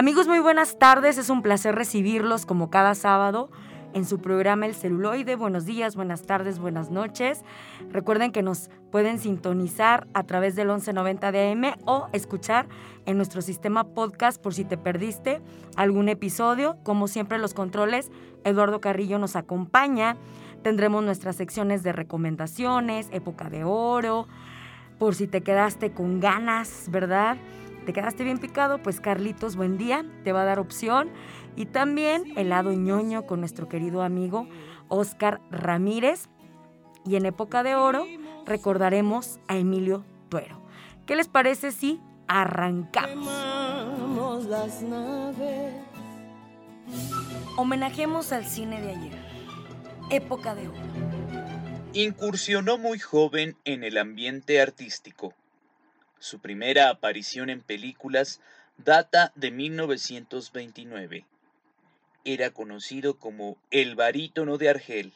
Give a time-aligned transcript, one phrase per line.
[0.00, 1.18] Amigos, muy buenas tardes.
[1.18, 3.50] Es un placer recibirlos como cada sábado
[3.92, 5.36] en su programa El Celuloide.
[5.36, 7.44] Buenos días, buenas tardes, buenas noches.
[7.90, 12.66] Recuerden que nos pueden sintonizar a través del 1190 de AM o escuchar
[13.04, 15.42] en nuestro sistema podcast por si te perdiste
[15.76, 16.78] algún episodio.
[16.82, 18.10] Como siempre, los controles,
[18.42, 20.16] Eduardo Carrillo nos acompaña.
[20.62, 24.28] Tendremos nuestras secciones de recomendaciones, época de oro,
[24.98, 27.36] por si te quedaste con ganas, ¿verdad?
[27.86, 28.82] ¿Te quedaste bien picado?
[28.82, 31.10] Pues Carlitos, buen día, te va a dar opción.
[31.56, 34.46] Y también el lado ñoño con nuestro querido amigo
[34.88, 36.28] Oscar Ramírez.
[37.06, 38.04] Y en época de oro
[38.44, 40.62] recordaremos a Emilio Tuero.
[41.06, 43.28] ¿Qué les parece si arrancamos?
[44.46, 45.74] las naves.
[47.56, 49.18] Homenajemos al cine de ayer.
[50.10, 50.78] Época de oro.
[51.92, 55.34] Incursionó muy joven en el ambiente artístico
[56.20, 58.40] su primera aparición en películas
[58.76, 61.24] data de 1929.
[62.24, 65.12] Era conocido como el barítono de Argel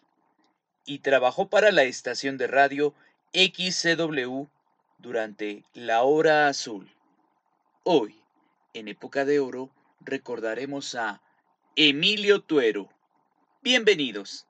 [0.87, 2.95] y trabajó para la estación de radio
[3.35, 4.47] XCW
[4.99, 6.91] durante La Hora Azul.
[7.85, 8.19] Hoy,
[8.73, 11.21] en época de oro, recordaremos a
[11.77, 12.89] Emilio Tuero.
[13.63, 14.47] Bienvenidos.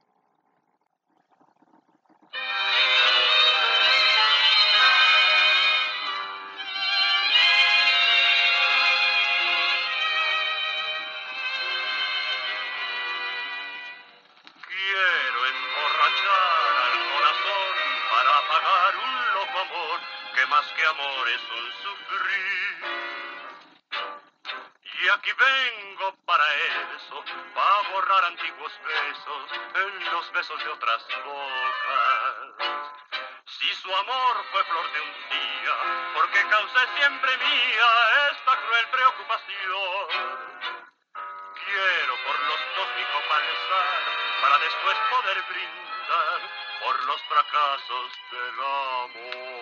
[47.54, 49.54] Fracasos del amor.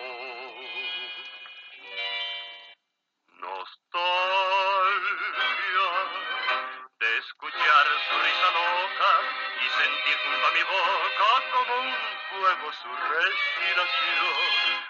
[12.81, 14.33] su respiración,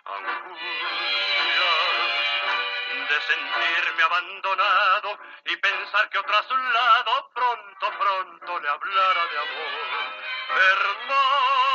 [0.05, 1.71] angustia
[3.09, 9.37] de sentirme abandonado y pensar que otro a su lado pronto, pronto le hablara de
[9.37, 9.73] amor.
[10.71, 11.72] Hermano,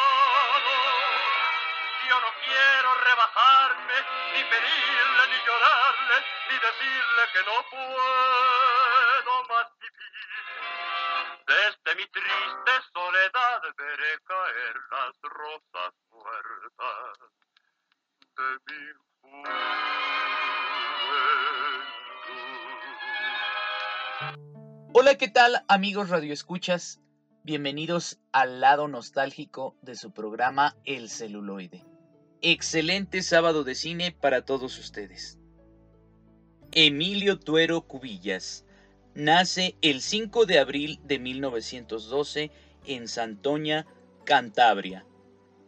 [3.19, 3.99] rebajarme,
[4.35, 6.17] ni pedirle, ni llorarle,
[6.49, 10.43] ni decirle que no puedo más vivir.
[11.47, 15.95] Desde mi triste soledad veré caer las rosas
[24.95, 27.01] Hola, ¿qué tal amigos radioescuchas?
[27.43, 31.88] Bienvenidos al lado nostálgico de su programa El celuloide.
[32.41, 35.41] Excelente sábado de cine para todos ustedes.
[36.71, 38.65] Emilio Tuero Cubillas
[39.13, 42.53] nace el 5 de abril de 1912
[42.87, 43.87] en Santoña,
[44.25, 45.05] Cantabria,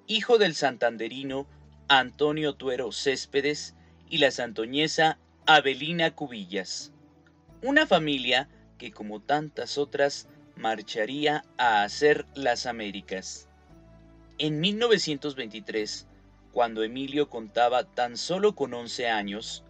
[0.06, 1.48] hijo del santanderino
[1.88, 3.74] Antonio Tuero Céspedes
[4.08, 6.92] y la santoñesa Abelina Cubillas.
[7.62, 8.48] Una familia
[8.78, 13.48] que como tantas otras marcharía a hacer las Américas.
[14.38, 16.06] En 1923,
[16.52, 19.64] cuando Emilio contaba tan solo con 11 años,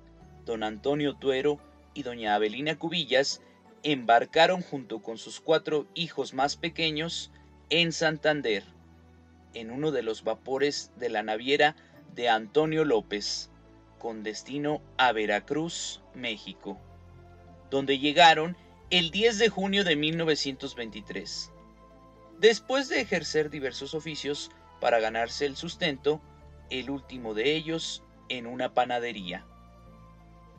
[0.47, 1.61] don Antonio Tuero
[1.94, 3.43] y doña Abelina Cubillas
[3.82, 7.31] embarcaron junto con sus cuatro hijos más pequeños
[7.71, 8.65] en Santander,
[9.55, 11.77] en uno de los vapores de la naviera
[12.15, 13.50] de Antonio López,
[13.99, 16.79] con destino a Veracruz, México,
[17.71, 18.56] donde llegaron
[18.91, 21.53] el 10 de junio de 1923.
[22.38, 24.50] Después de ejercer diversos oficios
[24.81, 26.21] para ganarse el sustento,
[26.70, 29.44] el último de ellos en una panadería.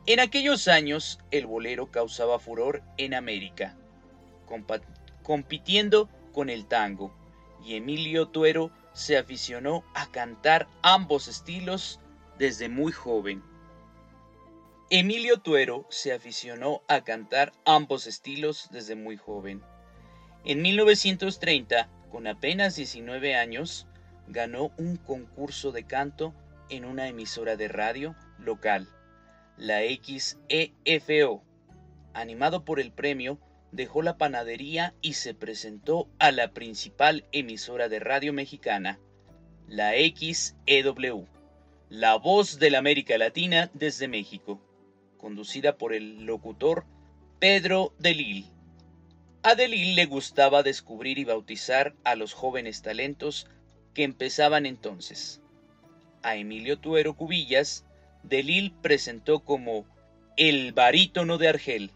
[0.06, 3.76] En aquellos años el bolero causaba furor en América,
[5.22, 7.12] compitiendo con el tango,
[7.64, 12.00] y Emilio Tuero se aficionó a cantar ambos estilos
[12.38, 13.42] desde muy joven.
[14.90, 19.62] Emilio Tuero se aficionó a cantar ambos estilos desde muy joven.
[20.44, 23.86] En 1930, con apenas 19 años,
[24.32, 26.34] ganó un concurso de canto
[26.70, 28.88] en una emisora de radio local,
[29.56, 31.44] la XEFO.
[32.14, 33.38] Animado por el premio,
[33.70, 38.98] dejó la panadería y se presentó a la principal emisora de radio mexicana,
[39.68, 41.26] la XEW,
[41.88, 44.60] la voz de la América Latina desde México,
[45.18, 46.84] conducida por el locutor
[47.38, 48.46] Pedro Delil.
[49.42, 53.48] A Delil le gustaba descubrir y bautizar a los jóvenes talentos
[53.94, 55.40] que empezaban entonces.
[56.22, 57.84] A Emilio Tuero Cubillas,
[58.22, 59.84] Delil presentó como
[60.36, 61.90] el barítono de Argel,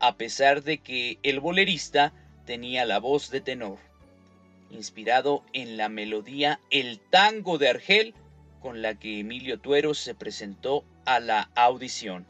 [0.00, 2.12] a pesar de que el bolerista
[2.44, 3.78] tenía la voz de tenor,
[4.70, 8.14] inspirado en la melodía El tango de Argel
[8.60, 12.26] con la que Emilio Tuero se presentó a la audición.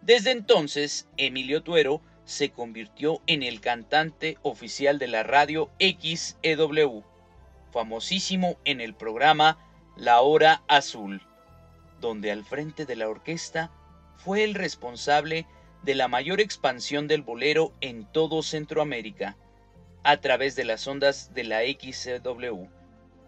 [0.00, 7.04] Desde entonces, Emilio Tuero se convirtió en el cantante oficial de la radio XEW,
[7.74, 9.58] famosísimo en el programa
[9.96, 11.20] La Hora Azul,
[12.00, 13.72] donde al frente de la orquesta
[14.16, 15.44] fue el responsable
[15.82, 19.36] de la mayor expansión del bolero en todo Centroamérica,
[20.04, 22.68] a través de las ondas de la XCW,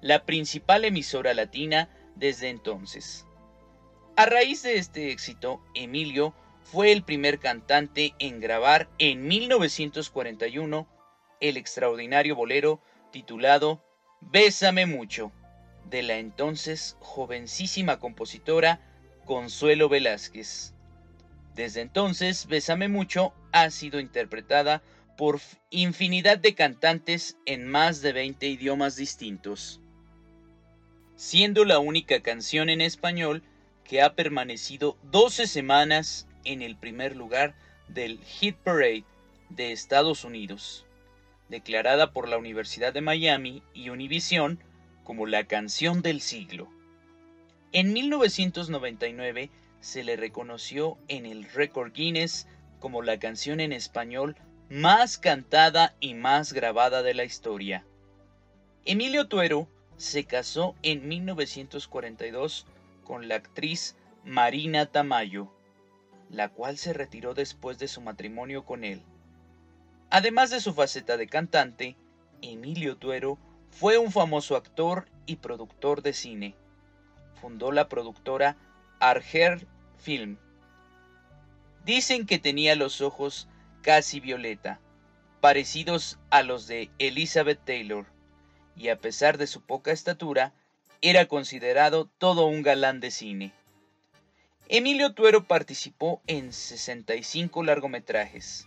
[0.01, 3.27] la principal emisora latina desde entonces.
[4.15, 10.87] A raíz de este éxito, Emilio fue el primer cantante en grabar en 1941
[11.41, 13.83] el extraordinario bolero titulado
[14.21, 15.31] Bésame mucho,
[15.91, 18.81] de la entonces jovencísima compositora
[19.25, 20.73] Consuelo Velázquez.
[21.55, 24.83] Desde entonces, Bésame mucho ha sido interpretada
[25.17, 25.41] por
[25.71, 29.81] infinidad de cantantes en más de 20 idiomas distintos,
[31.15, 33.43] siendo la única canción en español
[33.85, 37.55] que ha permanecido 12 semanas en el primer lugar
[37.89, 39.05] del Hit Parade
[39.49, 40.86] de Estados Unidos,
[41.49, 44.63] declarada por la Universidad de Miami y Univision
[45.05, 46.69] como la canción del siglo.
[47.73, 49.51] En 1999
[49.81, 52.49] se le reconoció en el récord Guinness
[52.81, 54.37] como la canción en español
[54.69, 57.85] más cantada y más grabada de la historia.
[58.85, 62.67] Emilio Tuero se casó en 1942
[63.05, 65.53] con la actriz Marina Tamayo,
[66.31, 69.03] la cual se retiró después de su matrimonio con él.
[70.11, 71.97] Además de su faceta de cantante,
[72.41, 73.39] Emilio Tuero
[73.71, 76.55] fue un famoso actor y productor de cine.
[77.41, 78.57] Fundó la productora
[79.01, 79.67] Arger
[79.99, 80.39] Film.
[81.85, 83.49] Dicen que tenía los ojos
[83.83, 84.81] casi violeta,
[85.41, 88.07] parecidos a los de Elizabeth Taylor,
[88.77, 90.53] y a pesar de su poca estatura,
[91.01, 93.53] era considerado todo un galán de cine.
[94.69, 98.67] Emilio Tuero participó en 65 largometrajes.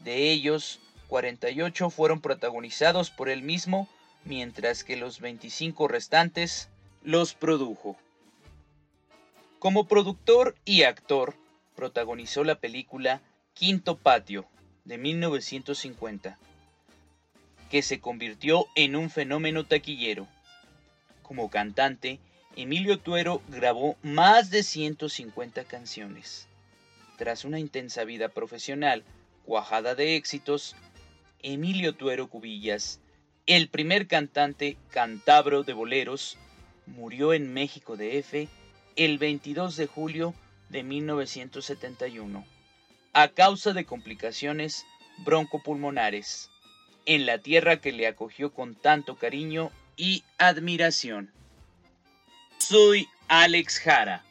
[0.00, 3.88] De ellos, 48 fueron protagonizados por él mismo,
[4.24, 6.68] mientras que los 25 restantes
[7.02, 7.96] los produjo.
[9.58, 11.34] Como productor y actor,
[11.74, 13.20] protagonizó la película
[13.54, 14.46] Quinto Patio
[14.84, 16.38] de 1950,
[17.70, 20.28] que se convirtió en un fenómeno taquillero.
[21.22, 22.20] Como cantante,
[22.56, 26.46] Emilio Tuero grabó más de 150 canciones.
[27.16, 29.04] Tras una intensa vida profesional
[29.48, 30.76] cuajada de éxitos,
[31.42, 33.00] Emilio Tuero Cubillas,
[33.46, 36.36] el primer cantante cantabro de boleros,
[36.84, 38.46] murió en México de F
[38.96, 40.34] el 22 de julio
[40.68, 42.44] de 1971
[43.14, 44.84] a causa de complicaciones
[45.24, 46.50] broncopulmonares
[47.06, 51.32] en la tierra que le acogió con tanto cariño y admiración.
[52.58, 54.26] Soy Alex Jara.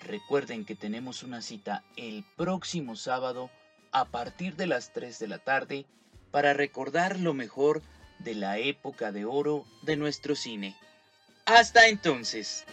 [0.00, 3.48] Recuerden que tenemos una cita el próximo sábado
[3.96, 5.86] a partir de las 3 de la tarde
[6.30, 7.80] para recordar lo mejor
[8.18, 10.76] de la época de oro de nuestro cine.
[11.46, 12.66] Hasta entonces.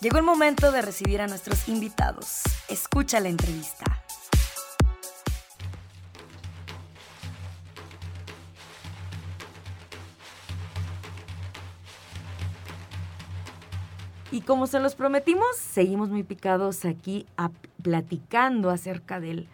[0.00, 2.40] Llegó el momento de recibir a nuestros invitados.
[2.68, 3.99] Escucha la entrevista.
[14.32, 17.26] Y como se los prometimos, seguimos muy picados aquí
[17.82, 19.48] platicando acerca del,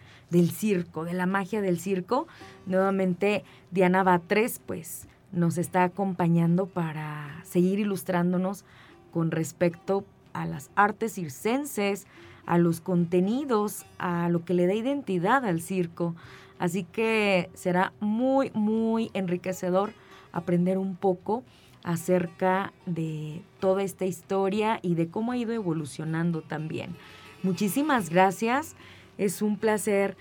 [0.51, 2.27] circo, de la magia del circo.
[2.67, 8.65] Nuevamente, Diana Batres, pues, nos está acompañando para seguir ilustrándonos
[9.11, 12.05] con respecto a las artes circenses,
[12.45, 16.15] a los contenidos, a lo que le da identidad al circo.
[16.59, 19.91] Así que será muy, muy enriquecedor
[20.33, 21.43] aprender un poco
[21.83, 26.95] acerca de toda esta historia y de cómo ha ido evolucionando también.
[27.43, 28.75] Muchísimas gracias.
[29.17, 30.17] Es un placer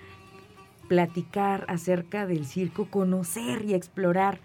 [0.89, 4.39] platicar acerca del circo, conocer y explorar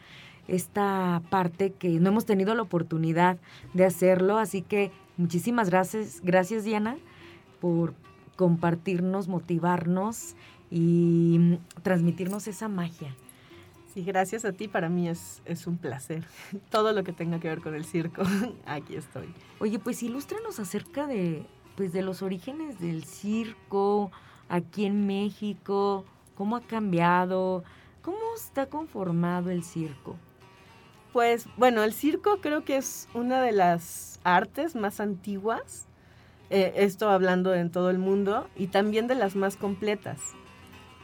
[0.48, 3.38] esta parte que no hemos tenido la oportunidad
[3.74, 4.38] de hacerlo.
[4.38, 6.98] Así que muchísimas gracias, gracias Diana,
[7.60, 7.94] por
[8.36, 10.36] compartirnos, motivarnos
[10.70, 13.16] y transmitirnos esa magia.
[13.94, 16.24] Sí, gracias a ti, para mí es, es un placer.
[16.70, 18.24] Todo lo que tenga que ver con el circo,
[18.66, 19.34] aquí estoy.
[19.60, 21.46] Oye, pues ilústranos acerca de,
[21.76, 24.12] pues, de los orígenes del circo
[24.48, 26.06] aquí en México,
[26.36, 27.64] cómo ha cambiado,
[28.02, 30.16] cómo está conformado el circo.
[31.12, 35.88] Pues bueno, el circo creo que es una de las artes más antiguas,
[36.50, 40.20] eh, esto hablando en todo el mundo, y también de las más completas.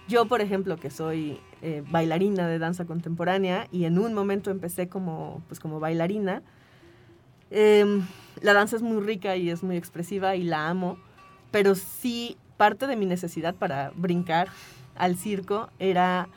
[0.07, 4.87] Yo, por ejemplo, que soy eh, bailarina de danza contemporánea y en un momento empecé
[4.87, 6.43] como, pues, como bailarina,
[7.49, 8.05] em,
[8.41, 10.97] la danza es muy rica y es muy expresiva y la amo,
[11.51, 14.49] pero sí parte de mi necesidad para brincar
[14.95, 16.27] al circo era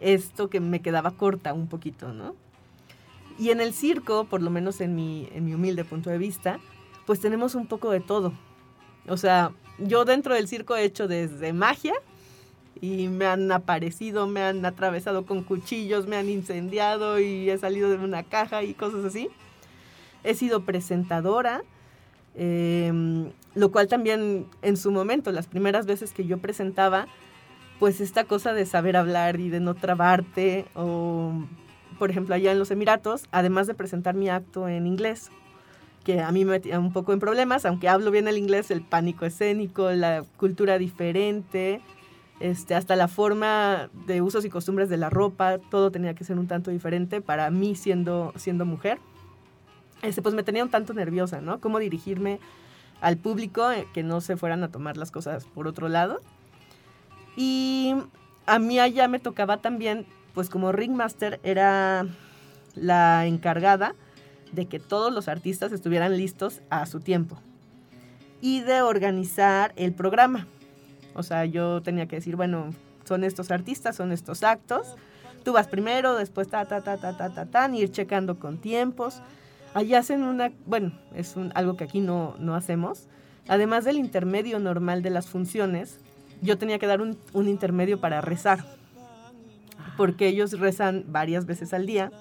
[0.00, 2.34] esto que me quedaba corta un poquito, ¿no?
[3.38, 6.58] Y en el circo, por lo menos en mi, en mi humilde punto de vista,
[7.06, 8.32] pues tenemos un poco de todo.
[9.08, 11.94] O sea, yo dentro del circo he hecho desde magia
[12.80, 17.90] y me han aparecido, me han atravesado con cuchillos, me han incendiado y he salido
[17.90, 19.28] de una caja y cosas así.
[20.24, 21.62] He sido presentadora,
[22.34, 27.06] em, lo cual también en su momento, las primeras veces que yo presentaba,
[27.78, 31.32] pues esta cosa de saber hablar y de no trabarte o
[31.98, 35.30] por ejemplo, allá en los Emiratos, además de presentar mi acto en inglés,
[36.04, 38.82] que a mí me metía un poco en problemas, aunque hablo bien el inglés, el
[38.82, 41.80] pánico escénico, la cultura diferente,
[42.40, 46.38] este, hasta la forma de usos y costumbres de la ropa, todo tenía que ser
[46.38, 48.98] un tanto diferente para mí siendo, siendo mujer.
[50.02, 51.60] Este, pues me tenía un tanto nerviosa, ¿no?
[51.60, 52.38] Cómo dirigirme
[53.00, 56.20] al público, eh, que no se fueran a tomar las cosas por otro lado.
[57.36, 57.94] Y
[58.46, 62.06] a mí allá me tocaba también pues como Ringmaster era
[62.74, 63.94] la encargada
[64.52, 67.38] de que todos los artistas estuvieran listos a su tiempo
[68.42, 70.46] y de organizar el programa.
[71.16, 72.70] O sea, yo tenía que decir, bueno,
[73.04, 74.96] son estos artistas, son estos actos.
[75.44, 79.22] Tú vas primero, después ta, ta, ta, ta, ta, ta, ta, ir checando con tiempos.
[79.74, 83.08] Allá hacen una, bueno, es algo que aquí no, no hacemos.
[83.48, 86.00] Además del intermedio normal de las funciones,
[86.42, 88.64] yo tenía que dar un, un intermedio para rezar
[89.96, 92.12] porque ellos rezan varias veces al día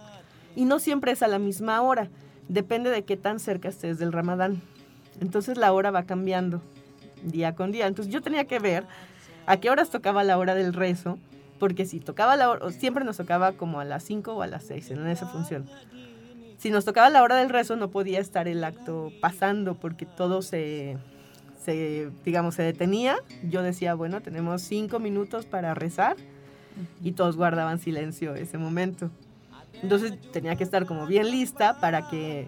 [0.55, 2.09] y no siempre es a la misma hora,
[2.47, 4.61] depende de qué tan cerca estés del ramadán.
[5.19, 6.61] Entonces la hora va cambiando
[7.25, 7.87] día con día.
[7.87, 8.85] Entonces yo tenía que ver
[9.45, 11.17] a qué horas tocaba la hora del rezo,
[11.59, 14.63] porque si tocaba la hora, siempre nos tocaba como a las 5 o a las
[14.65, 15.65] 6 en esa función.
[16.57, 20.41] Si nos tocaba la hora del rezo no podía estar el acto pasando porque todo
[20.41, 20.97] se,
[21.63, 23.17] se digamos, se detenía.
[23.43, 26.15] Yo decía, bueno, tenemos cinco minutos para rezar
[27.03, 29.09] y todos guardaban silencio ese momento.
[29.81, 32.47] Entonces tenía que estar como bien lista para que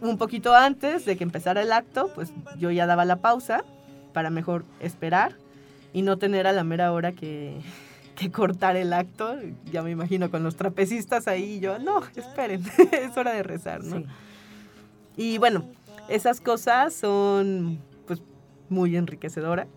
[0.00, 3.64] un poquito antes de que empezara el acto, pues yo ya daba la pausa
[4.16, 5.36] para mejor esperar
[5.92, 7.60] y no tener a la mera hora que,
[8.14, 9.36] que cortar el acto.
[9.70, 14.04] Ya me imagino con los trapecistas ahí, yo, no, esperen, es hora de rezar, ¿no?
[15.18, 15.68] Y bueno,
[16.08, 18.22] esas cosas son pues
[18.70, 19.68] muy enriquecedoras,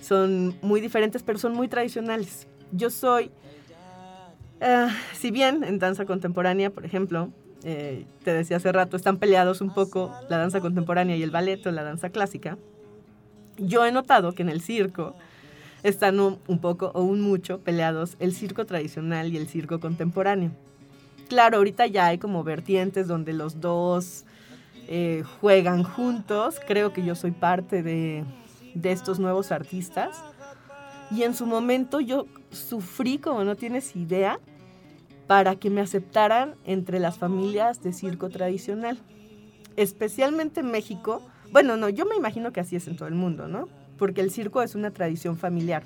[0.00, 2.46] son muy diferentes, pero son muy tradicionales.
[2.70, 3.32] Yo soy,
[4.60, 7.30] eh, si bien en danza contemporánea, por ejemplo,
[7.64, 11.66] eh, te decía hace rato, están peleados un poco la danza contemporánea y el ballet
[11.66, 12.56] o la danza clásica,
[13.60, 15.14] yo he notado que en el circo
[15.82, 20.50] están un, poco o un mucho peleados el circo tradicional y el circo contemporáneo.
[21.28, 24.24] Claro, ahorita ya hay como vertientes donde los dos
[24.88, 26.56] eh, juegan juntos.
[26.66, 28.24] Creo que yo soy parte de,
[28.74, 30.22] de estos nuevos artistas.
[31.10, 34.38] Y en su momento yo sufrí como no tienes idea
[35.26, 38.98] para que me aceptaran entre las familias de circo tradicional.
[39.76, 41.22] Especialmente en México.
[41.52, 43.68] Bueno, no, yo me imagino que así es en todo el mundo, ¿no?
[43.98, 45.82] Porque el circo es una tradición familiar.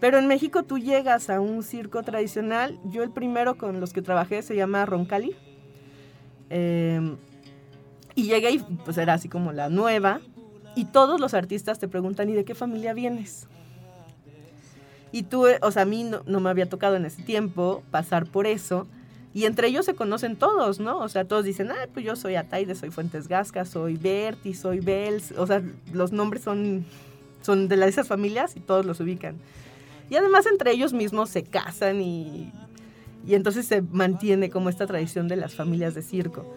[0.00, 2.78] Pero en México tú llegas a un circo tradicional.
[2.84, 5.36] Yo el primero con los que trabajé se llama Roncali.
[6.48, 7.16] Em,
[8.14, 10.20] y llegué y pues era así como la nueva.
[10.74, 13.46] Y todos los artistas te preguntan, ¿y de qué familia vienes?
[15.12, 18.46] Y tú, o sea, a mí no, me había tocado en ese tiempo pasar por
[18.46, 18.86] eso,
[19.32, 20.98] Y entre ellos se conocen todos, ¿no?
[20.98, 24.80] O sea, todos dicen, ah, pues yo soy Ataide, soy Fuentes Gasca, soy Berti, soy
[24.80, 25.32] Bells.
[25.32, 26.84] O sea, los nombres son,
[27.42, 29.36] son de esas familias y todos los ubican.
[30.08, 32.52] Y además entre ellos mismos se casan y,
[33.24, 36.56] y entonces se mantiene como esta tradición de las familias de circo.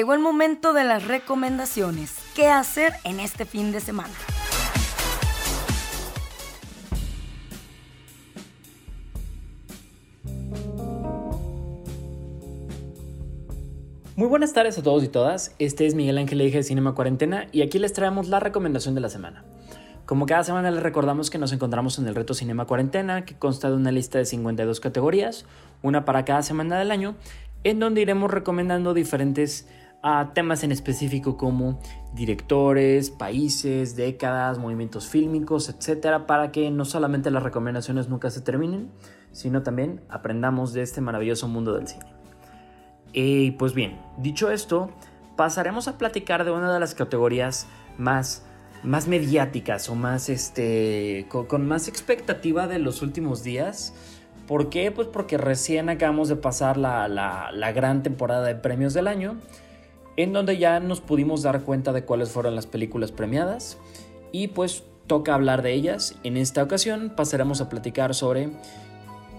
[0.00, 2.16] Llegó el momento de las recomendaciones.
[2.34, 4.08] ¿Qué hacer en este fin de semana?
[14.16, 15.54] Muy buenas tardes a todos y todas.
[15.58, 19.02] Este es Miguel Ángel Eje de Cinema Cuarentena y aquí les traemos la recomendación de
[19.02, 19.44] la semana.
[20.06, 23.68] Como cada semana les recordamos que nos encontramos en el reto Cinema Cuarentena, que consta
[23.68, 25.44] de una lista de 52 categorías,
[25.82, 27.16] una para cada semana del año,
[27.64, 29.68] en donde iremos recomendando diferentes
[30.04, 31.78] uh, temas en específico como
[32.14, 38.90] directores, países, décadas, movimientos fílmicos, etcétera, para que no solamente las recomendaciones nunca se terminen,
[39.32, 42.06] sino también aprendamos de este maravilloso mundo del cine.
[43.12, 44.90] Y pues bien, dicho esto,
[45.36, 47.66] pasaremos a platicar de una de las categorías
[47.98, 48.44] más
[48.82, 53.92] más mediáticas o más este con, con más expectativa de los últimos días
[54.50, 54.90] ¿Por qué?
[54.90, 59.36] Pues porque recién acabamos de pasar la, la, gran temporada de premios del año,
[60.22, 63.78] en donde ya nos pudimos dar cuenta de cuáles fueron las películas premiadas
[64.32, 66.14] y pues toca hablar de ellas.
[66.22, 68.50] En esta ocasión pasaremos a platicar sobre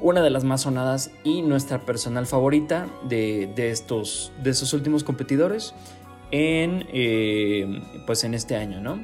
[0.01, 5.03] una de las más sonadas y nuestra personal favorita de, de estos, de estos últimos
[5.03, 5.73] competidores
[6.31, 8.99] en, eh, pues en este año, ¿no?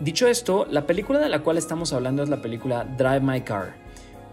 [0.00, 3.82] Dicho esto, la película de la cual estamos hablando es la película Drive My Car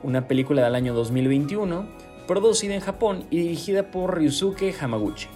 [0.03, 1.87] una película del año 2021
[2.27, 5.27] producida en Japón y dirigida por Ryusuke Hamaguchi.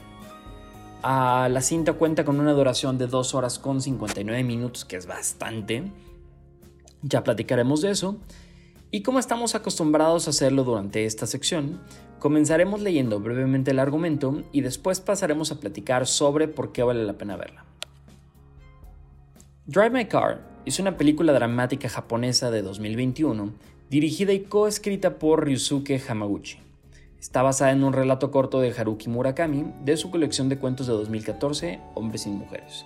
[1.03, 5.91] La cinta cuenta con una duración de 2 horas con 59 minutos, que es bastante.
[7.01, 8.17] Ya platicaremos de eso.
[8.89, 11.81] Y como estamos acostumbrados a hacerlo durante esta sección,
[12.19, 17.13] comenzaremos leyendo brevemente el argumento y después pasaremos a platicar sobre por qué vale la
[17.13, 17.65] pena verla.
[19.65, 23.51] Drive My Car es una película dramática japonesa de 2021
[23.89, 26.59] dirigida y coescrita por Ryusuke Hamaguchi.
[27.23, 30.93] Está basada en un relato corto de Haruki Murakami de su colección de cuentos de
[30.93, 32.85] 2014, Hombres y Mujeres.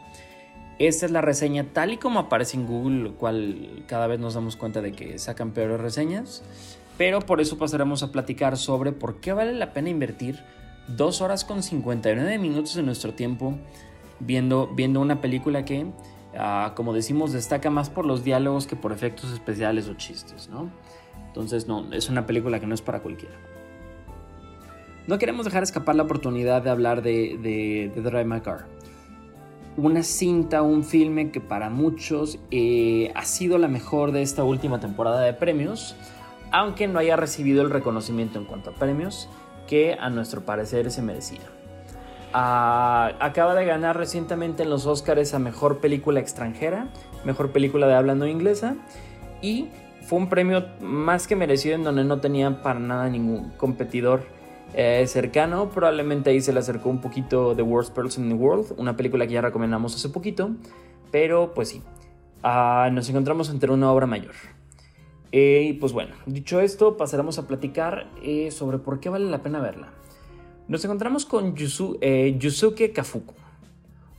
[0.78, 4.36] Esta es la reseña tal y como aparece en Google, lo cual cada vez nos
[4.36, 6.44] damos cuenta de que sacan peores reseñas,
[7.00, 10.44] pero por eso pasaremos a platicar sobre por qué vale la pena invertir
[10.96, 13.58] 2 horas con 59 minutos de nuestro tiempo
[14.20, 15.88] viendo, viendo una película que,
[16.38, 20.70] ah, como decimos, destaca más por los diálogos que por efectos especiales o chistes, ¿no?
[21.26, 23.57] Entonces, no, es una película que no es para cualquiera.
[25.08, 28.66] No queremos dejar escapar la oportunidad de hablar de, Drive My Car.
[29.78, 34.82] Una cinta, un filme que para muchos eh, ha sido la mejor de esta última
[34.82, 35.96] temporada de premios,
[36.52, 39.30] aunque no haya recibido el reconocimiento en cuanto a premios
[39.66, 41.40] que a nuestro parecer se merecía.
[42.34, 46.90] Ah, acaba de ganar recientemente en los Oscars a Mejor Película Extranjera,
[47.24, 48.76] Mejor Película de Habla No Inglesa
[49.42, 49.70] y
[50.02, 54.37] fue un premio más que merecido en donde no tenía para nada ningún competidor
[54.74, 55.70] eh, cercano.
[55.70, 59.28] Probablemente ahí se le acercó un poquito The Worst Person in the World, una película
[59.28, 60.52] que ya recomendamos hace poquito.
[61.12, 61.82] Pero pues sí,
[62.44, 64.34] ah, nos encontramos ante una obra mayor.
[65.32, 69.44] Eh, y pues bueno, dicho esto, pasaremos a platicar eh, sobre por qué vale la
[69.44, 69.92] pena verla.
[70.68, 73.34] Nos encontramos con Yusuke Kafuku,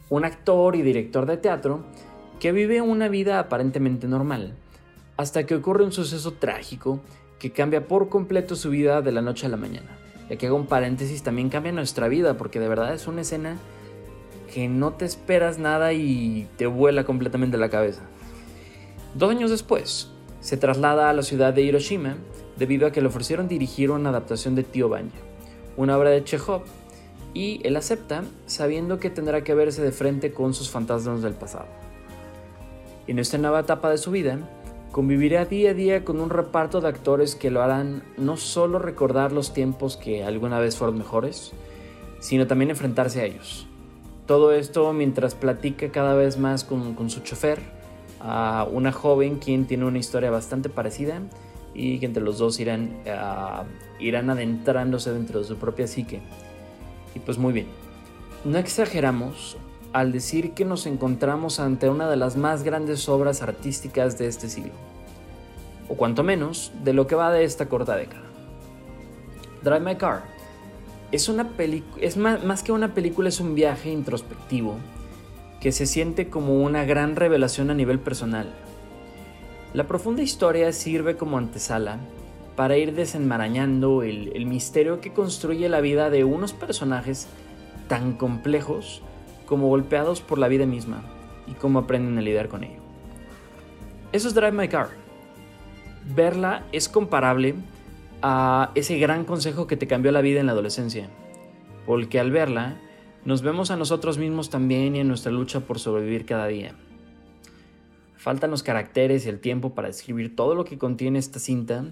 [0.08, 1.84] un actor y director de teatro
[2.40, 4.54] que vive una vida aparentemente normal
[5.18, 7.00] hasta que ocurre un suceso trágico
[7.38, 9.90] que cambia por completo su vida de la noche a la mañana.
[10.28, 13.56] Y aquí hago un paréntesis, también cambia nuestra vida, porque de verdad es una escena
[14.52, 18.02] que no te esperas nada y te vuela completamente la cabeza.
[19.14, 20.10] Dos años después,
[20.40, 22.16] se traslada a la ciudad de Hiroshima
[22.56, 25.10] debido a que le ofrecieron dirigir una adaptación de Tío Baña,
[25.76, 26.62] una obra de Chekhov,
[27.34, 31.66] y él acepta sabiendo que tendrá que verse de frente con sus fantasmas del pasado.
[33.06, 34.38] En esta nueva etapa de su vida,
[34.98, 39.30] Convivirá día a día con un reparto de actores que lo harán no solo recordar
[39.30, 41.52] los tiempos que alguna vez fueron mejores,
[42.18, 43.68] sino también enfrentarse a ellos.
[44.26, 47.60] Todo esto mientras platica cada vez más con, su chofer,
[48.18, 51.22] a una joven quien tiene una historia bastante parecida
[51.74, 53.66] y que entre los dos irán, ah,
[54.00, 56.22] irán adentrándose dentro de su propia psique.
[57.14, 57.68] Y pues muy bien,
[58.44, 59.58] no exageramos
[59.92, 64.48] al decir que nos encontramos ante una de las más grandes obras artísticas de este
[64.48, 64.72] siglo,
[65.88, 68.24] o cuanto menos de lo que va de esta corta década.
[69.62, 70.22] Drive My Car
[71.10, 71.50] es, una
[72.00, 74.76] es más, más que una película, es un viaje introspectivo
[75.60, 78.46] que se siente como una gran revelación a nivel personal.
[79.74, 81.98] La profunda historia sirve como antesala
[82.56, 87.26] para ir desenmarañando el, el misterio que construye la vida de unos personajes
[87.88, 89.02] tan complejos
[89.46, 91.02] como golpeados por la vida misma
[91.46, 92.80] y cómo aprenden a lidiar con ello.
[94.12, 95.07] Eso es Drive My Car.
[96.14, 97.54] Verla es comparable
[98.22, 101.10] a ese gran consejo que te cambió la vida en la adolescencia,
[101.84, 102.80] porque al verla
[103.26, 106.74] nos vemos a nosotros mismos también y en nuestra lucha por sobrevivir cada día.
[108.16, 111.84] Faltan los caracteres y el tiempo para describir todo lo que contiene esta cinta,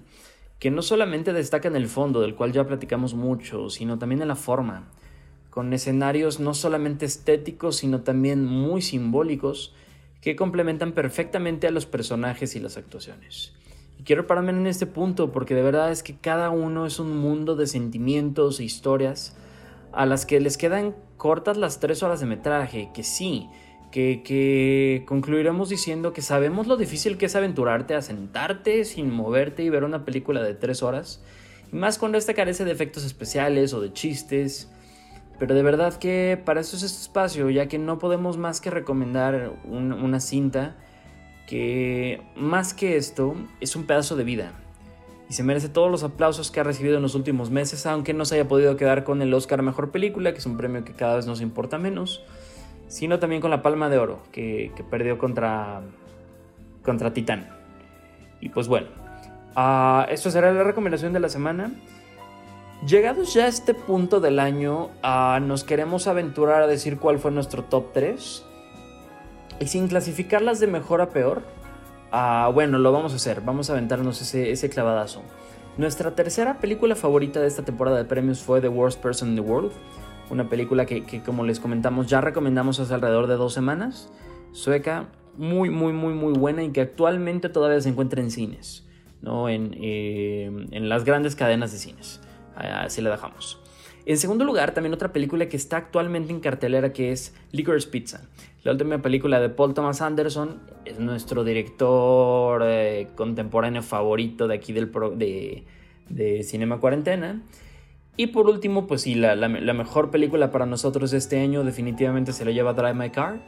[0.58, 4.28] que no solamente destaca en el fondo, del cual ya platicamos mucho, sino también en
[4.28, 4.88] la forma,
[5.50, 9.74] con escenarios no solamente estéticos, sino también muy simbólicos,
[10.22, 13.52] que complementan perfectamente a los personajes y las actuaciones.
[13.98, 17.16] Y quiero pararme en este punto porque de verdad es que cada uno es un
[17.16, 19.36] mundo de sentimientos e historias
[19.92, 23.48] a las que les quedan cortas las tres horas de metraje, que sí,
[23.90, 29.62] que, que, concluiremos diciendo que sabemos lo difícil que es aventurarte a sentarte sin moverte
[29.62, 31.22] y ver una película de tres horas,
[31.72, 34.70] y más cuando esta carece de efectos especiales o de chistes,
[35.38, 38.70] pero de verdad que para eso es este espacio, ya que no podemos más que
[38.70, 40.76] recomendar una cinta
[41.46, 44.52] que más que esto es un pedazo de vida.
[45.28, 48.24] Y se merece todos los aplausos que ha recibido en los últimos meses, aunque no
[48.24, 50.92] se haya podido quedar con el Oscar a Mejor Película, que es un premio que
[50.92, 52.22] cada vez nos importa menos,
[52.88, 55.82] sino también con la Palma de Oro, que, perdió contra,
[56.82, 57.48] contra Titán.
[58.40, 58.88] Y pues bueno,
[59.56, 61.72] uh, esto será la recomendación de la semana.
[62.86, 67.32] Llegados ya a este punto del año, uh, nos queremos aventurar a decir cuál fue
[67.32, 68.44] nuestro top 3.
[69.58, 71.42] Y sin clasificarlas de mejor a peor,
[72.12, 73.40] uh, bueno, lo vamos a hacer.
[73.40, 75.22] Vamos a aventarnos ese, ese clavadazo.
[75.78, 79.40] Nuestra tercera película favorita de esta temporada de premios fue The Worst Person in the
[79.40, 79.72] World.
[80.30, 84.10] Una película que, que como les comentamos, ya recomendamos hace alrededor de dos semanas.
[84.52, 88.86] Sueca, muy, muy, muy, muy buena y que actualmente todavía se encuentra en cines,
[89.20, 89.48] ¿no?
[89.48, 92.20] en, eh, en las grandes cadenas de cines.
[92.56, 93.60] Así la dejamos.
[94.06, 98.22] En segundo lugar, también otra película que está actualmente en cartelera que es Licorice Pizza.
[98.66, 104.72] La última película de Paul Thomas Anderson es nuestro director eh, contemporáneo favorito de aquí
[104.72, 105.62] del de,
[106.08, 107.42] de, Cinema Cuarentena.
[108.16, 112.44] Y por último, pues sí, la, la, mejor película para nosotros este año definitivamente se
[112.44, 113.38] lo lleva Drive My Car,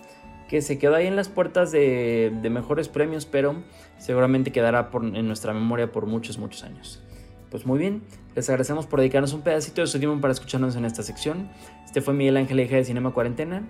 [0.48, 3.56] que se quedó ahí en las puertas de, de mejores premios, pero
[3.98, 7.02] seguramente quedará por, en nuestra memoria por muchos, muchos años.
[7.50, 8.02] Pues muy bien,
[8.36, 11.48] les agradecemos por dedicarnos un pedacito de su tiempo para escucharnos en esta sección.
[11.84, 13.64] Este fue Miguel Ángel Eje de Cinema Cuarentena.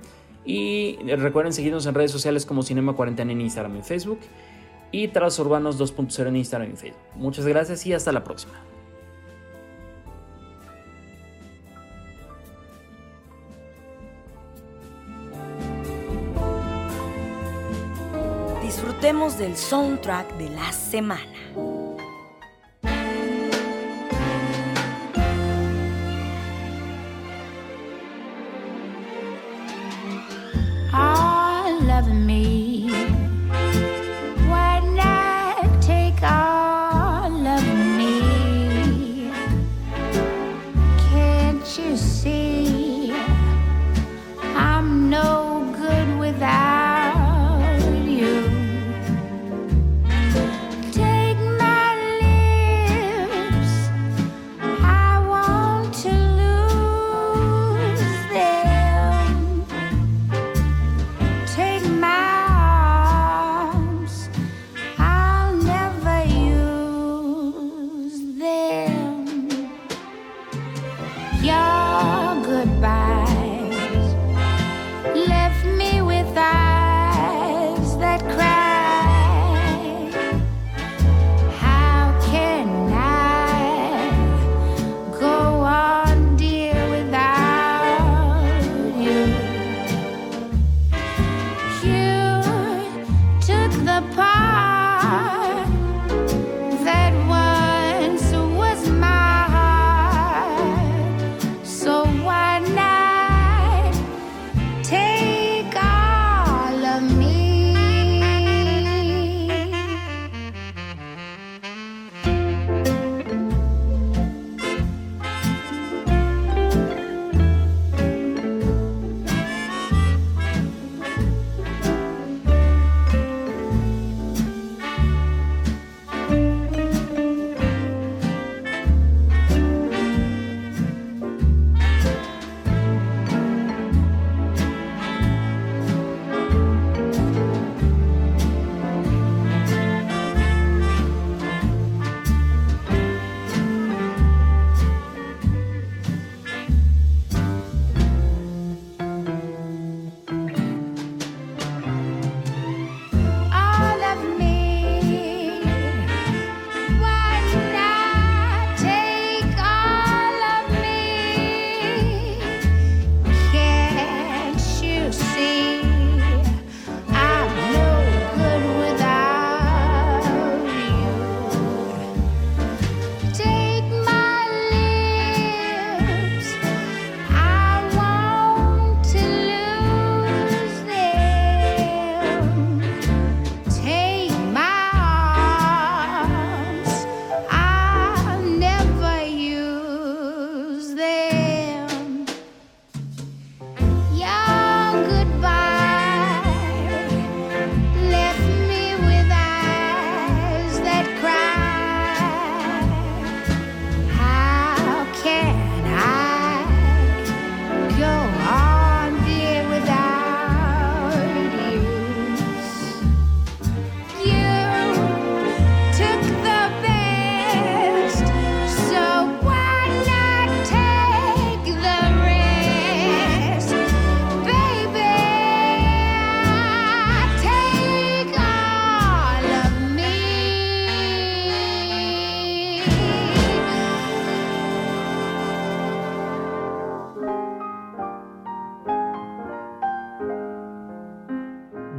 [0.48, 4.18] Y recuerden seguirnos en redes sociales como Cinema Cuarentena en Instagram y Facebook.
[4.90, 7.02] Y Tras Urbanos 2.0 en Instagram y Facebook.
[7.16, 8.54] Muchas gracias y hasta la próxima.
[18.62, 21.87] Disfrutemos del soundtrack de la semana.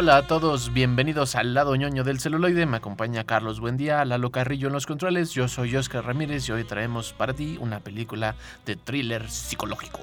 [0.00, 2.66] Hola a todos, bienvenidos al lado ñoño del celuloide.
[2.66, 5.32] Me acompaña Carlos Buendía, Lalo Carrillo en los controles.
[5.32, 9.98] Yo soy Oscar Ramírez y hoy traemos para ti una película de thriller psicológico.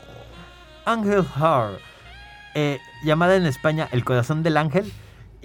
[0.83, 1.79] Angel Heart,
[2.55, 4.91] eh, llamada en España El Corazón del Ángel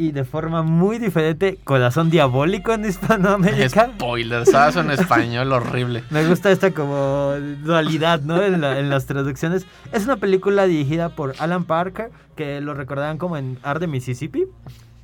[0.01, 3.91] y de forma muy diferente Corazón Diabólico en Hispanoamérica.
[3.95, 6.03] Spoilers, en español horrible.
[6.11, 8.43] Me gusta esta como dualidad, ¿no?
[8.43, 9.67] En, la- en las traducciones.
[9.93, 14.47] Es una película dirigida por Alan Parker, que lo recordarán como en Art de Mississippi,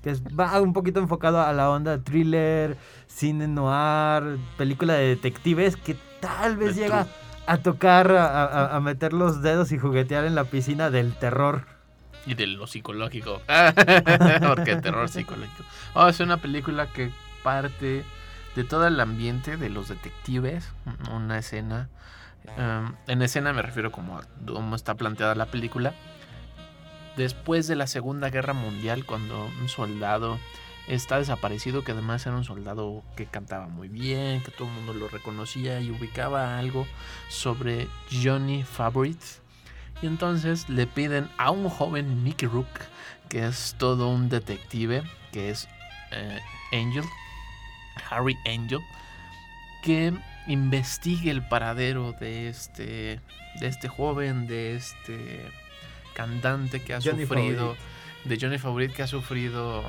[0.03, 5.77] que es, va un poquito enfocado a la onda thriller, cine noir, película de detectives,
[5.77, 7.07] que tal vez llega
[7.47, 11.67] a tocar, a, a- a meter los dedos y juguetear en la piscina del terror.
[12.27, 13.41] Y de lo psicológico.
[14.47, 15.65] Porque terror psicológico.
[15.95, 17.11] Oh, es una película que
[17.43, 18.05] parte
[18.57, 20.73] de todo el ambiente de los detectives.
[21.13, 21.89] Una escena.
[22.59, 25.95] um, en escena me refiero como a cómo está planteada la película.
[27.17, 30.39] Después de la Segunda Guerra Mundial, cuando un soldado
[30.87, 34.95] está desaparecido, que además era un soldado que cantaba muy bien, que todo el mundo
[34.95, 36.87] lo reconocía y ubicaba algo
[37.29, 39.25] sobre Johnny Favorite.
[40.03, 42.69] Y entonces le piden a un joven Mickey Rook,
[43.29, 45.69] que es todo un detective, que es
[46.13, 46.41] eh,
[46.73, 47.05] Angel,
[48.11, 48.81] Harry Angel,
[49.83, 50.13] que
[50.47, 53.21] investigue el paradero de este,
[53.61, 55.51] de este joven, de este
[56.15, 57.77] cantante que ha Johnny sufrido,
[58.25, 59.85] de Johnny Favorite que ha sufrido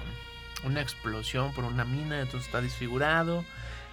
[0.64, 3.46] una explosión por una mina, entonces está desfigurado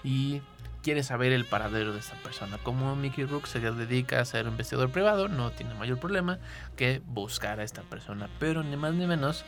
[0.03, 0.43] y
[0.85, 2.59] quiere saber el paradero de esta persona.
[2.59, 6.39] Como Mickey Rook se dedica a ser investigador privado, no tiene mayor problema
[6.77, 8.29] que buscar a esta persona.
[8.39, 9.45] Pero ni más ni menos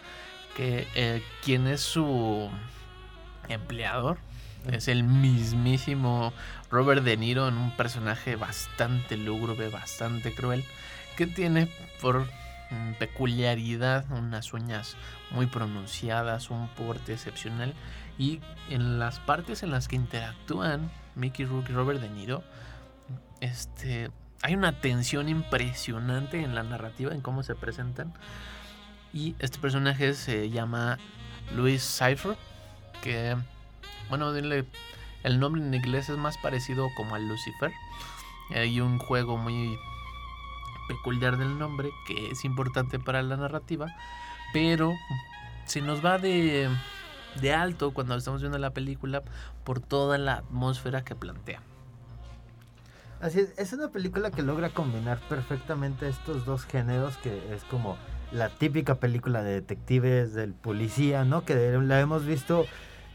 [0.57, 2.51] que eh, quien es su
[3.49, 4.16] empleador
[4.72, 6.33] es el mismísimo
[6.70, 10.64] Robert De Niro en un personaje bastante lúgubre, bastante cruel,
[11.16, 11.68] que tiene
[12.01, 14.96] por mm, peculiaridad unas uñas
[15.31, 17.75] muy pronunciadas, un porte excepcional
[18.18, 22.44] y en las partes en las que interactúan Mickey Rourke y Robert De Niro,
[23.40, 24.11] este,
[24.42, 28.14] hay una tensión impresionante en la narrativa, en cómo se presentan.
[29.12, 30.98] Y este personaje se llama
[31.55, 32.37] Louis Cypher,
[33.02, 33.37] que,
[34.09, 34.66] bueno, dile,
[35.22, 37.72] el nombre en inglés es más parecido como a Lucifer.
[38.55, 39.76] Hay un juego muy
[40.87, 43.87] peculiar del nombre que es importante para la narrativa,
[44.52, 44.94] pero
[45.64, 46.68] se nos va de,
[47.40, 49.22] de alto cuando estamos viendo la película
[49.64, 51.61] por toda la atmósfera que plantea.
[53.20, 57.96] Así es, es una película que logra combinar perfectamente estos dos géneros, que es como
[58.33, 61.44] la típica película de detectives, del policía, ¿no?
[61.44, 62.66] Que la hemos visto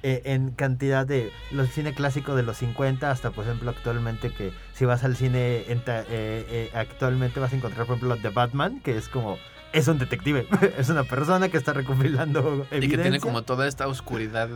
[0.03, 4.51] eh, en cantidad de los cine clásico de los 50 hasta, por ejemplo, actualmente que
[4.73, 8.79] si vas al cine enta- eh, eh, actualmente vas a encontrar, por ejemplo, The Batman,
[8.81, 9.37] que es como
[9.73, 13.21] es un detective, es una persona que está recopilando Y que tiene evidencia.
[13.21, 14.49] como toda esta oscuridad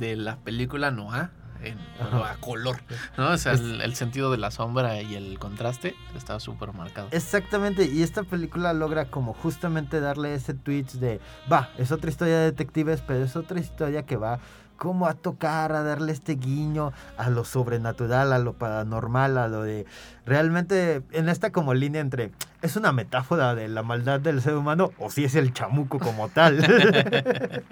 [0.00, 1.30] de la película Noah
[1.62, 2.76] en a color,
[3.16, 3.30] ¿no?
[3.30, 7.08] O sea, el, el sentido de la sombra y el contraste está súper marcado.
[7.10, 11.20] Exactamente, y esta película logra como justamente darle ese twitch de,
[11.52, 14.38] va, es otra historia de detectives, pero es otra historia que va
[14.78, 19.62] como a tocar, a darle este guiño a lo sobrenatural, a lo paranormal, a lo
[19.62, 19.84] de...
[20.24, 22.30] Realmente en esta como línea entre,
[22.62, 26.28] ¿es una metáfora de la maldad del ser humano o si es el chamuco como
[26.28, 26.64] tal?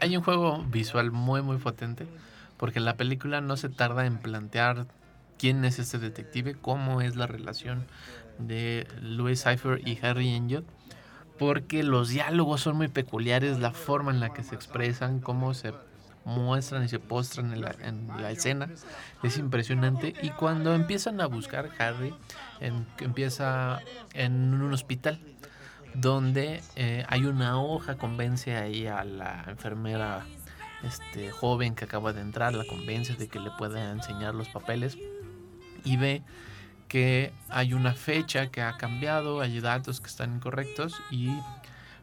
[0.00, 2.06] Hay un juego visual muy muy potente
[2.56, 4.86] porque la película no se tarda en plantear
[5.38, 7.86] quién es este detective, cómo es la relación
[8.38, 10.64] de Louis Cypher y Harry Angel,
[11.38, 15.72] porque los diálogos son muy peculiares, la forma en la que se expresan, cómo se
[16.24, 18.68] muestran y se postran en la, en la escena
[19.22, 20.14] es impresionante.
[20.22, 22.14] Y cuando empiezan a buscar Harry
[22.98, 23.80] empieza
[24.14, 25.20] en un hospital
[25.94, 30.24] donde eh, hay una hoja, convence ahí a la enfermera
[30.82, 34.98] este, joven que acaba de entrar, la convence de que le pueda enseñar los papeles
[35.84, 36.22] y ve
[36.94, 41.28] que hay una fecha que ha cambiado, hay datos que están incorrectos y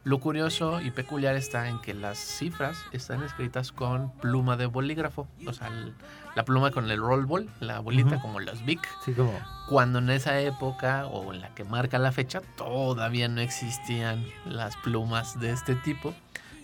[0.04, 5.30] lo curioso y peculiar está en que las cifras están escritas con pluma de bolígrafo,
[5.48, 5.94] o sea, el-
[6.36, 8.22] la pluma con el roll ball, la bolita Ujú.
[8.22, 9.32] como los Bic, sí, como...
[9.70, 14.76] cuando en esa época o en la que marca la fecha todavía no existían las
[14.76, 16.14] plumas de este tipo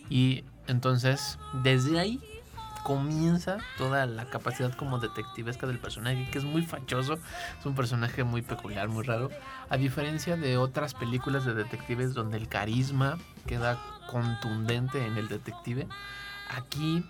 [0.10, 2.20] y entonces desde ahí
[2.88, 7.16] comienza toda la capacidad como detectivesca del personaje, que es muy fachoso,
[7.60, 9.30] es un personaje muy peculiar, muy raro,
[9.68, 13.78] a diferencia de otras películas de detectives donde el carisma queda
[14.10, 15.86] contundente en el detective,
[16.50, 17.04] aquí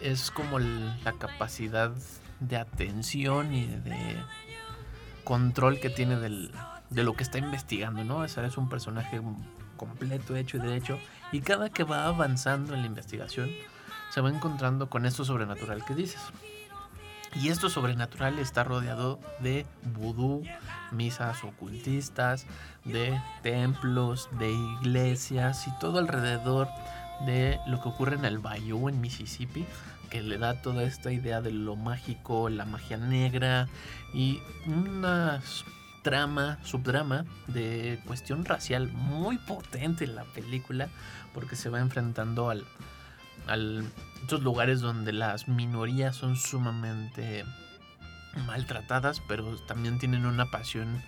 [0.00, 1.92] es como la capacidad
[2.40, 4.18] de atención y de
[5.24, 6.52] control que tiene del,
[6.90, 8.26] de lo que está investigando, ¿no?
[8.26, 9.22] Es un personaje
[9.78, 10.98] completo, hecho y derecho,
[11.32, 13.48] y cada que va avanzando en la investigación,
[14.12, 16.20] se va encontrando con esto sobrenatural que dices.
[17.34, 20.44] Y esto sobrenatural está rodeado de vudú,
[20.90, 22.46] misas ocultistas,
[22.84, 26.68] de templos, de iglesias y todo alrededor
[27.24, 29.64] de lo que ocurre en el Bayou, en Mississippi,
[30.10, 33.66] que le da toda esta idea de lo mágico, la magia negra
[34.12, 35.40] y una
[36.02, 40.88] trama, subdrama de cuestión racial muy potente en la película,
[41.32, 42.66] porque se va enfrentando al,
[43.46, 43.84] al
[44.22, 47.44] estos lugares donde las minorías son sumamente
[48.46, 51.02] maltratadas, pero también tienen una pasión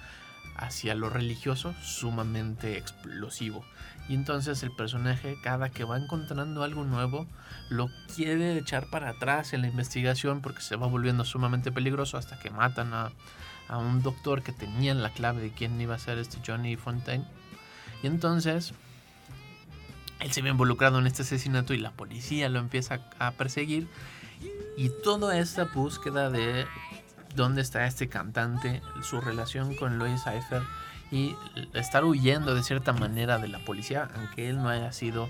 [0.56, 3.64] hacia lo religioso sumamente explosivo.
[4.08, 7.26] Y entonces el personaje, cada que va encontrando algo nuevo,
[7.70, 12.38] lo quiere echar para atrás en la investigación porque se va volviendo sumamente peligroso hasta
[12.38, 13.12] que matan a,
[13.68, 17.24] a un doctor que tenía la clave de quién iba a ser este Johnny Fontaine.
[18.02, 18.74] Y entonces
[20.24, 23.88] él se ve involucrado en este asesinato y la policía lo empieza a perseguir.
[24.76, 26.66] Y toda esta búsqueda de
[27.36, 30.62] dónde está este cantante, su relación con Louis Cypher
[31.10, 31.36] y
[31.74, 35.28] estar huyendo de cierta manera de la policía, aunque él no haya sido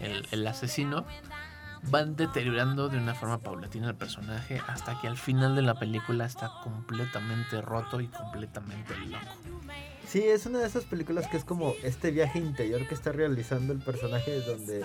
[0.00, 1.06] el asesino,
[1.84, 6.24] van deteriorando de una forma paulatina el personaje hasta que al final de la película
[6.24, 9.36] está completamente roto y completamente loco.
[10.08, 13.72] Sí, es una de esas películas que es como este viaje interior que está realizando
[13.72, 14.84] el personaje donde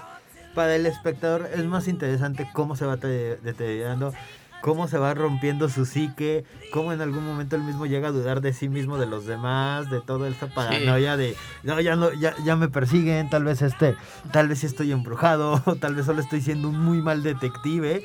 [0.56, 4.14] para el espectador es más interesante cómo se va te- deteriorando,
[4.62, 8.42] cómo se va rompiendo su psique, cómo en algún momento él mismo llega a dudar
[8.42, 12.34] de sí mismo, de los demás, de toda esta paranoia de no ya no ya,
[12.44, 13.96] ya me persiguen, tal vez este,
[14.32, 18.04] tal vez sí estoy embrujado, tal vez solo estoy siendo un muy mal detective.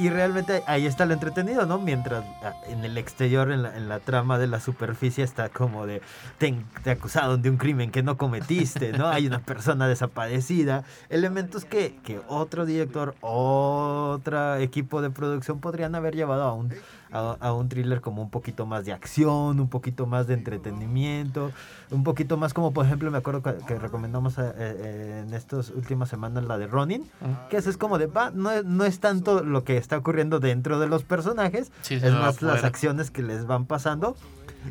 [0.00, 1.78] Y realmente ahí está lo entretenido, ¿no?
[1.78, 5.84] Mientras ah, en el exterior, en la, en la trama de la superficie, está como
[5.86, 6.00] de
[6.38, 9.08] te, te acusaron de un crimen que no cometiste, ¿no?
[9.08, 10.84] Hay una persona desaparecida.
[11.10, 16.72] Elementos que, que otro director, otro equipo de producción podrían haber llevado a un,
[17.12, 21.52] a, a un thriller como un poquito más de acción, un poquito más de entretenimiento,
[21.90, 25.70] un poquito más como, por ejemplo, me acuerdo que, que recomendamos eh, eh, en estas
[25.70, 27.04] últimas semanas la de Ronin,
[27.50, 30.40] que eso es como de, va, no, es- no es tanto lo que está ocurriendo
[30.40, 34.16] dentro de los personajes, Sí, es más las acciones que les van pasando.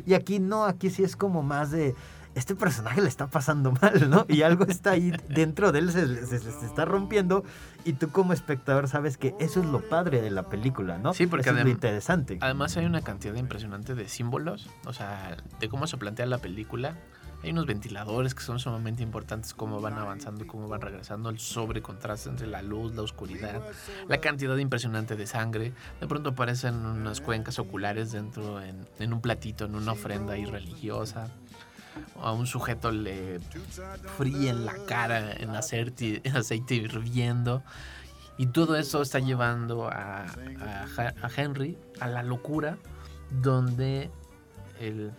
[0.06, 1.94] Y aquí no, aquí sí es como más de,
[2.34, 4.24] este personaje le está pasando mal, ¿no?
[4.28, 7.44] Y algo está ahí dentro de él, se, se- se- está rompiendo.
[7.84, 11.14] Y tú como espectador sabes que eso es lo padre de la película, ¿no?
[11.14, 12.38] Sí, porque eso es lo interesante.
[12.40, 16.94] Además hay una cantidad impresionante de símbolos, o sea, de cómo se plantea la película.
[17.42, 21.38] Hay unos ventiladores que son sumamente importantes, cómo van avanzando y cómo van regresando, el
[21.38, 23.62] sobrecontraste entre la luz, la oscuridad,
[24.08, 25.72] la cantidad impresionante de sangre.
[26.02, 30.44] De pronto aparecen unas cuencas oculares dentro, en, en un platito, en una ofrenda ahí
[30.44, 31.28] religiosa.
[32.20, 33.40] A un sujeto le
[34.16, 37.62] fríen la cara en aceite, en aceite hirviendo.
[38.38, 40.26] Y todo eso está llevando a,
[41.36, 42.78] Henry a la locura
[43.30, 44.10] donde
[44.80, 45.12] él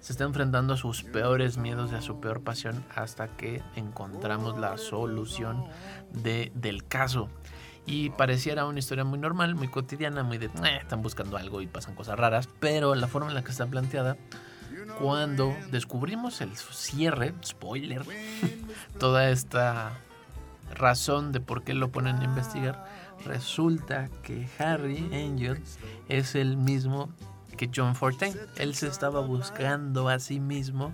[0.00, 4.58] se está enfrentando a sus peores miedos y a su peor pasión hasta que encontramos
[4.58, 5.64] la solución
[6.12, 7.28] de, del caso.
[7.86, 11.68] Y pareciera una historia muy normal, muy cotidiana, muy de "Eh, están buscando algo y
[11.68, 14.16] pasan cosas raras, pero la forma en la que está planteada,
[14.98, 18.02] cuando descubrimos el cierre, spoiler,
[18.98, 19.98] toda esta
[20.74, 22.84] razón de por qué lo ponen a investigar,
[23.24, 25.62] resulta que Harry Angel
[26.08, 27.10] es el mismo
[27.56, 28.34] que John Fortin.
[28.56, 30.92] Él se estaba buscando a sí mismo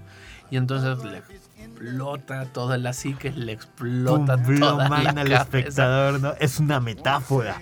[0.50, 1.22] y entonces le
[1.64, 6.34] explota toda la psique, le explota Pum, toda la al espectador, ¿no?
[6.40, 7.56] Es una metáfora.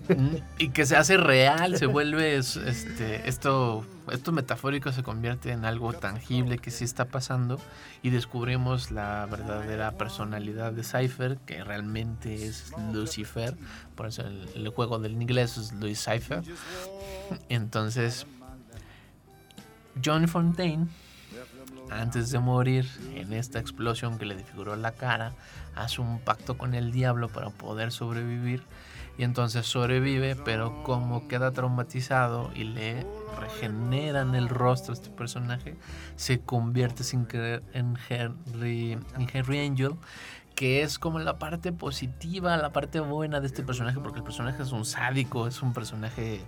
[0.58, 5.64] Y que se hace real, se vuelve es- este esto esto metafórico se convierte en
[5.64, 7.60] algo tangible que sí está pasando
[8.02, 13.54] y descubrimos la verdadera personalidad de Cypher que realmente es Lucifer,
[13.94, 16.42] por eso el, el juego del inglés es Louis Cypher.
[17.48, 18.26] Entonces
[20.04, 20.86] John Fontaine
[22.00, 25.32] antes de morir en esta explosión que le desfiguró la cara,
[25.74, 28.62] hace un pacto con el diablo para poder sobrevivir.
[29.18, 33.06] Y entonces sobrevive, pero como queda traumatizado y le
[33.38, 35.76] regeneran el rostro a este personaje,
[36.16, 39.96] se convierte sin querer en Henry, en Henry Angel.
[40.54, 44.62] que es como la parte positiva, la parte buena de este personaje, porque el personaje
[44.62, 46.42] es un sádico, es un personaje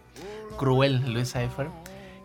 [0.58, 1.68] cruel, Luis Cypher.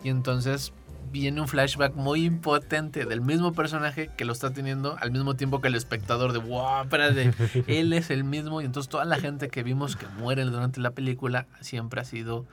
[0.02, 0.72] Y entonces
[1.10, 5.60] viene un flashback muy impotente del mismo personaje que lo está teniendo al mismo tiempo
[5.60, 7.32] que el espectador de wow, espérate,
[7.66, 10.92] él es el mismo y entonces toda la gente que vimos que muere durante la
[10.92, 12.46] película siempre ha sido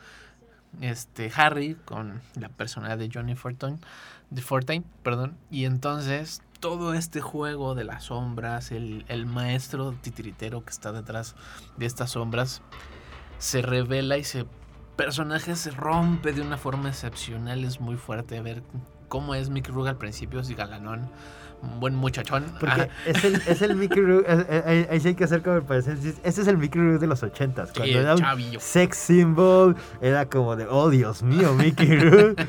[0.81, 3.77] este Harry con la personalidad de Johnny Fortune,
[4.29, 10.63] de Fortune, perdón, y entonces todo este juego de las sombras, el, el maestro titiritero
[10.63, 11.35] que está detrás
[11.77, 12.61] de estas sombras
[13.37, 14.45] se revela y se
[14.97, 17.63] personaje se rompe de una forma excepcional.
[17.63, 18.61] Es muy fuerte ver
[19.07, 21.09] cómo es Mickey Rourke al principio, es galanón,
[21.61, 22.45] un buen muchachón.
[22.59, 22.87] Porque Ajá.
[23.05, 25.63] es el, es el Mickey Rourke, eh, eh, ahí- sí hay que hacer como el
[25.63, 28.59] paréntesis, ese es el Mickey Rourke de los ochentas, cuando era un chavillo.
[28.59, 32.45] sex symbol, era como de, oh Dios mío, Mickey Rourke.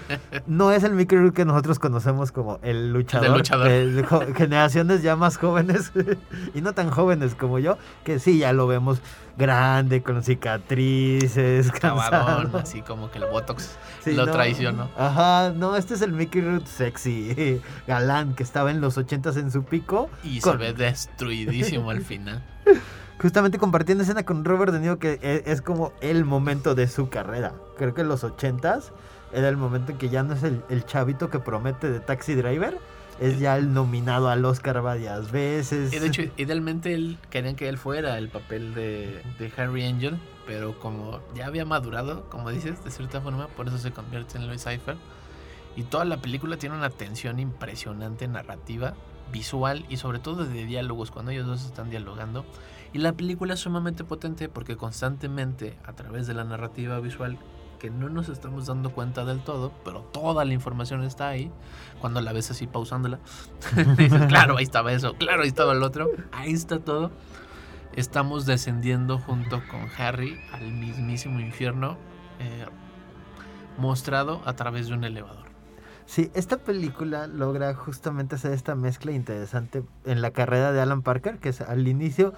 [0.47, 3.37] No es el Mickey Rourke que nosotros conocemos como el luchador.
[3.37, 3.69] luchador.
[3.69, 5.93] de jo- generaciones ya más jóvenes
[6.55, 9.01] y no tan jóvenes como yo, que sí, ya lo vemos
[9.39, 12.59] grande, con cicatrices, cansado.
[12.59, 14.33] así como que el Botox Sí, lo no.
[14.33, 14.89] traicionó.
[14.97, 19.51] Ajá, no, este es el Mickey Rourke sexy, galán, que estaba en los ochentas en
[19.51, 20.11] su pico.
[20.23, 22.43] Y con- se ve destruidísimo al final.
[23.21, 27.09] justamente compartiendo escena con Robert De Niro que e- es, como el momento de su
[27.09, 27.53] carrera.
[27.77, 28.93] Creo que en los ochentas
[29.33, 32.35] era el momento en que ya no es el, el chavito que promete de Taxi
[32.35, 32.79] Driver,
[33.21, 35.93] es ya el nominado al Oscar varias veces.
[35.93, 40.19] Y de hecho, idealmente él, querían que él fuera el papel de, de Harry Angel,
[40.47, 44.47] pero como ya había madurado, como dices, de cierta forma, por eso se convierte en
[44.47, 44.97] Louis Cypher.
[45.77, 48.95] Y toda la película tiene una tensión impresionante narrativa,
[49.33, 52.45] visual y sobre todo de diálogos, cuando ellos dos están dialogando.
[52.93, 57.39] Y la película es sumamente potente porque constantemente, a través de la narrativa visual,
[57.79, 61.51] que no nos estamos dando cuenta del todo, pero toda la información está ahí,
[62.01, 63.19] cuando la ves así pausándola,
[63.97, 67.11] dices, claro, ahí estaba eso, claro, ahí estaba el otro, ahí está todo.
[67.97, 71.97] Estamos descendiendo junto con Harry al mismísimo infierno,
[72.39, 72.67] eh,
[73.77, 75.49] mostrado a través de un elevador.
[76.09, 81.39] Sí, esta película logra justamente hacer esta mezcla interesante en la carrera de Alan Parker,
[81.39, 82.33] que es al inicio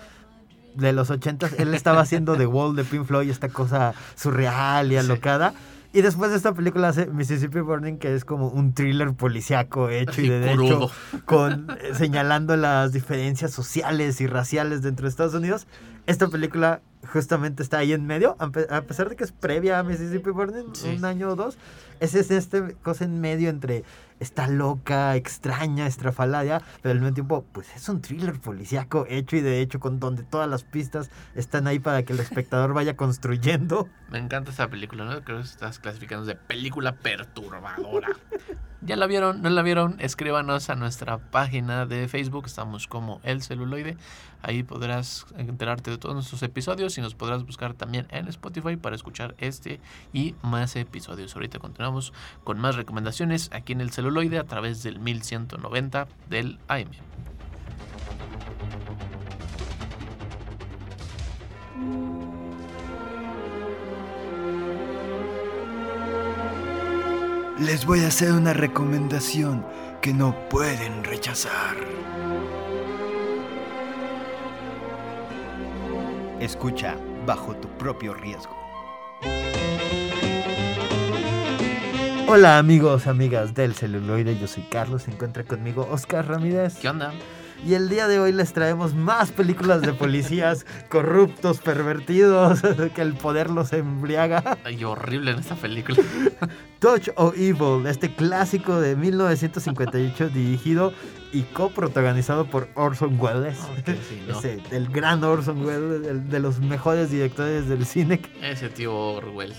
[0.74, 4.90] de los ochentas, él estaba haciendo The Wall de Pink Floyd, esta cosa surreal y
[4.90, 4.96] Sí.
[4.96, 5.54] alocada.
[5.92, 10.20] Y después de esta película hace Mississippi Burning, que es como un thriller policiaco hecho
[10.20, 10.90] y de hecho crudo.
[11.24, 15.66] con eh, señalando las diferencias sociales y raciales dentro de Estados Unidos.
[16.06, 16.80] Esta película
[17.12, 20.30] justamente está ahí en medio, a pe- a pesar de que es previa a Mississippi
[20.30, 20.94] Burning, Sí.
[20.96, 21.58] un año o dos.
[21.98, 23.82] Es es este cosa en medio entre
[24.20, 29.40] está loca, extraña, estrafalaria, pero al mismo tiempo, pues es un thriller policíaco hecho y
[29.40, 33.88] de hecho con donde todas las pistas están ahí para que el espectador vaya construyendo.
[34.10, 35.24] Me encanta esta película, ¿no?
[35.24, 38.08] Creo que estás clasificando de película perturbadora.
[38.82, 39.42] ¿Ya la vieron?
[39.42, 39.96] ¿No la vieron?
[39.98, 43.98] Escríbanos a nuestra página de Facebook, estamos como El Celuloide.
[44.40, 48.96] Ahí podrás enterarte de todos nuestros episodios y nos podrás buscar también en Spotify para
[48.96, 49.80] escuchar este
[50.14, 51.34] y más episodios.
[51.36, 56.88] Ahorita continuamos con más recomendaciones aquí en El Celuloide a través del 1190 del AM.
[67.61, 69.66] Les voy a hacer una recomendación
[70.00, 71.76] que no pueden rechazar.
[76.40, 76.96] Escucha
[77.26, 78.56] bajo tu propio riesgo.
[82.28, 86.78] Hola amigos, amigas del celuloide, yo soy Carlos, se encuentra conmigo Oscar Ramírez.
[86.78, 87.12] ¿Qué onda?
[87.66, 92.62] Y el día de hoy les traemos más películas de policías corruptos, pervertidos,
[92.94, 94.58] que el poder los embriaga.
[94.64, 95.98] Ay, horrible en esta película.
[96.78, 100.94] Touch of Evil, este clásico de 1958 dirigido
[101.32, 103.58] y coprotagonizado por Orson Welles.
[103.58, 104.38] Ok, sí, ¿no?
[104.38, 109.54] Ese, el gran Orson Welles, el de los mejores directores del cine, Ese tío Orwell.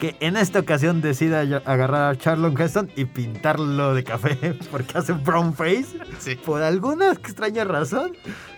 [0.00, 4.36] Que en esta ocasión decide ag- agarrar a Charlon Heston y pintarlo de café
[4.70, 5.98] porque hace brown face.
[6.18, 6.36] Sí.
[6.36, 8.12] Por alguna extraña razón,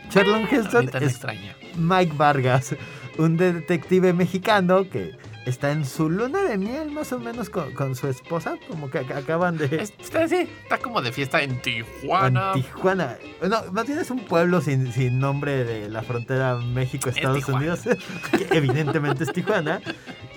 [0.08, 1.54] Charlon Ni Heston es extraña.
[1.76, 2.74] Mike Vargas,
[3.18, 5.16] un detective mexicano que
[5.50, 9.00] está en su luna de miel más o menos con, con su esposa, como que
[9.06, 9.66] ac- acaban de...
[9.66, 12.52] Es- Está, sí, está como de fiesta en Tijuana.
[12.54, 13.18] en Tijuana.
[13.46, 17.46] No, más bien es un pueblo sin, sin nombre de la frontera México-Estados.
[17.48, 17.80] Unidos,
[18.30, 19.80] que evidentemente es Tijuana,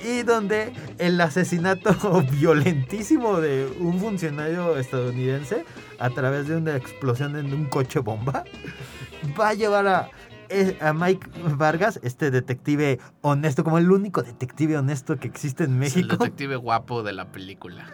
[0.03, 5.63] y donde el asesinato violentísimo de un funcionario estadounidense
[5.99, 8.43] a través de una explosión en un coche bomba
[9.39, 10.09] va a llevar a,
[10.81, 15.95] a Mike Vargas, este detective honesto, como el único detective honesto que existe en Es
[15.95, 17.85] el México, detective guapo de la película.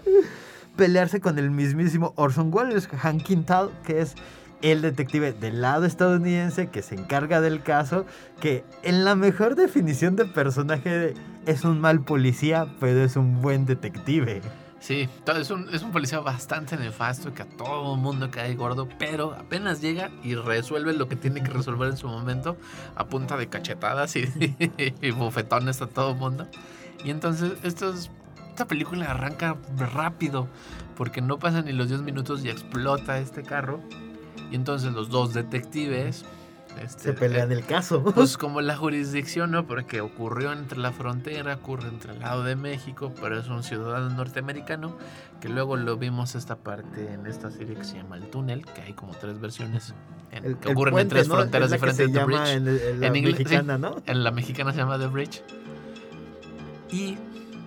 [0.75, 4.15] pelearse con el mismísimo Orson Welles, Han Quintal, que es
[4.61, 8.05] el detective del lado estadounidense que se encarga del caso,
[8.39, 11.13] que en la mejor definición de personaje
[11.45, 14.41] es un mal policía, pero es un buen detective.
[14.79, 18.87] Sí, es un, es un policía bastante nefasto que a todo el mundo cae gordo,
[18.97, 22.55] pero apenas llega y resuelve lo que tiene que resolver en su momento
[22.95, 24.23] a punta de cachetadas y,
[25.01, 26.47] y bofetones a todo el mundo.
[27.03, 28.09] Y entonces esto es-
[28.49, 29.55] esta película arranca
[29.93, 30.47] rápido
[30.97, 33.79] porque no pasan ni los 10 minutos y explota este carro.
[34.51, 36.25] Y entonces los dos detectives...
[36.81, 38.03] este, Se pelean el caso.
[38.03, 39.65] pues como la jurisdicción, ¿no?
[39.67, 44.09] Porque ocurrió entre la frontera, ocurre entre el lado de México, pero es un ciudadano
[44.09, 44.97] norteamericano,
[45.41, 48.81] que luego lo vimos esta parte en esta serie que se llama El Túnel, que
[48.81, 49.93] hay como tres versiones
[50.31, 51.35] en- El- que el ocurren puente, en tres ¿no?
[51.35, 52.05] fronteras diferentes.
[52.07, 52.55] se The llama Bridge.
[52.55, 53.43] en, el- en la En inglés, sí.
[53.43, 53.95] mexicana, ¿no?
[54.05, 55.43] En la mexicana se llama The Bridge.
[56.91, 57.17] Y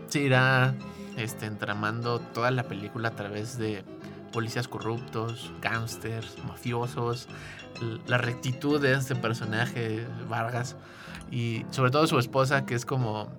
[0.09, 0.75] se irá
[1.17, 3.85] este, entramando toda la película a través de
[4.33, 7.29] policías corruptos, gángsters, mafiosos,
[8.07, 10.76] la rectitud de este personaje, Vargas,
[11.30, 13.30] y sobre todo su esposa, que es como,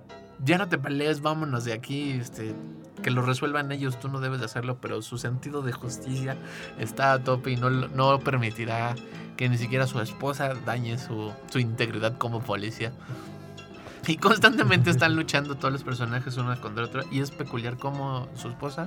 [0.44, 2.54] ya no te pelees, vámonos de aquí, este,
[3.02, 6.36] que lo resuelvan ellos, tú no debes de hacerlo, pero su sentido de justicia
[6.78, 8.94] está a tope y no, no permitirá
[9.36, 12.92] que ni siquiera su esposa dañe su, su integridad como policía.
[14.06, 17.02] Y constantemente están luchando todos los personajes uno contra otro.
[17.10, 18.86] Y es peculiar como su esposa,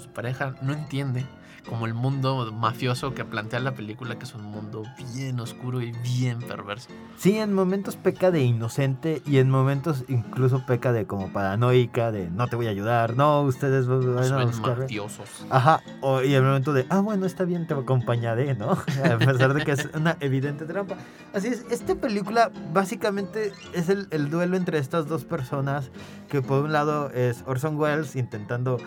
[0.00, 1.24] su pareja, no entiende
[1.68, 4.82] como el mundo mafioso que plantea la película, que es un mundo
[5.14, 6.88] bien oscuro y bien perverso.
[7.16, 12.30] Sí, en momentos peca de inocente y en momentos incluso peca de como paranoica, de
[12.30, 14.78] no te voy a ayudar, no, ustedes van a Son buscar.
[14.80, 15.28] mafiosos.
[15.50, 18.70] Ajá, o- y el momento de, ah, bueno, está bien, te acompañaré, ¿no?
[19.04, 20.96] A pesar de que es una evidente trampa.
[21.34, 25.90] Así es, esta película básicamente es el, el duelo entre estas dos personas,
[26.28, 28.78] que por un lado es Orson Welles intentando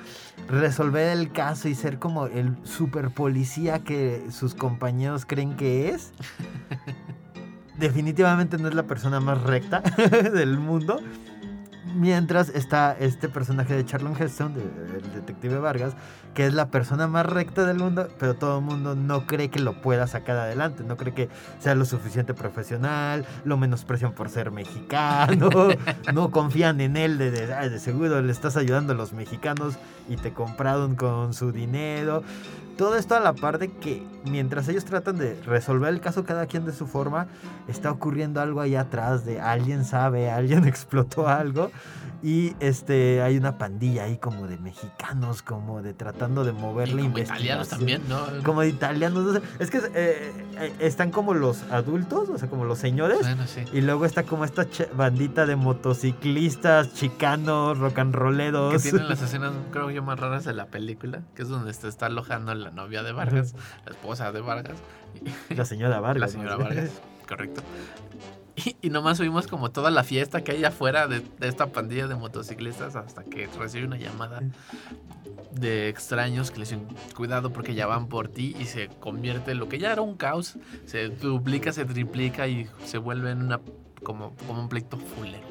[0.48, 6.11] resolver el caso y ser como el super policía que sus compañeros creen que es.
[7.78, 9.80] Definitivamente no es la persona más recta
[10.34, 11.01] del mundo.
[11.96, 14.62] Mientras está este personaje de Charlton Heston, de-
[14.98, 15.94] el detective Vargas,
[16.34, 19.60] que es la persona más recta del mundo, pero todo el mundo no cree que
[19.60, 21.30] lo pueda sacar adelante, no cree que
[21.60, 25.50] sea lo suficiente profesional, lo menosprecian por ser mexicano,
[26.14, 29.76] no confían en él de, de, "Ay, de seguro le estás ayudando a los mexicanos
[30.10, 32.24] y te compraron con su dinero.
[32.78, 36.48] Todo esto a la par de que mientras ellos tratan de resolver el caso cada
[36.48, 37.28] quien de su forma,
[37.68, 41.72] está ocurriendo algo ahí atrás de alguien sabe, alguien explotó algo
[42.24, 46.92] y este hay una pandilla ahí como de mexicanos, como de tratando de mover Y
[46.92, 47.44] como investigación.
[47.46, 48.20] italianos también, ¿no?
[48.44, 52.50] Como de italianos, no sé, es que eh, eh, están como los adultos, o sea,
[52.50, 53.62] como los señores, Bueno, sí.
[53.74, 54.66] y luego está como esta
[54.96, 58.82] bandita de motociclistas, chicanos, rock and Que rolleros.
[58.82, 62.06] tienen las escenas, creo yo, más raras de la película, que es donde se está
[62.06, 63.54] alojando la novia de Vargas,
[63.86, 64.78] la esposa de Vargas.
[65.50, 66.22] La señora Vargas.
[66.22, 66.56] La señora.
[66.56, 66.90] Vargas,
[67.28, 67.62] correcto.
[68.56, 72.06] Y, y nomás subimos como toda la fiesta que hay afuera de, de esta pandilla
[72.06, 74.44] de motociclistas hasta que recibe una llamada
[75.52, 79.60] de extraños que le dicen cuidado porque ya van por ti y se convierte en
[79.60, 83.60] lo que ya era un caos, se duplica, se triplica y se vuelve en una
[84.04, 85.47] como, como un pleito fulero.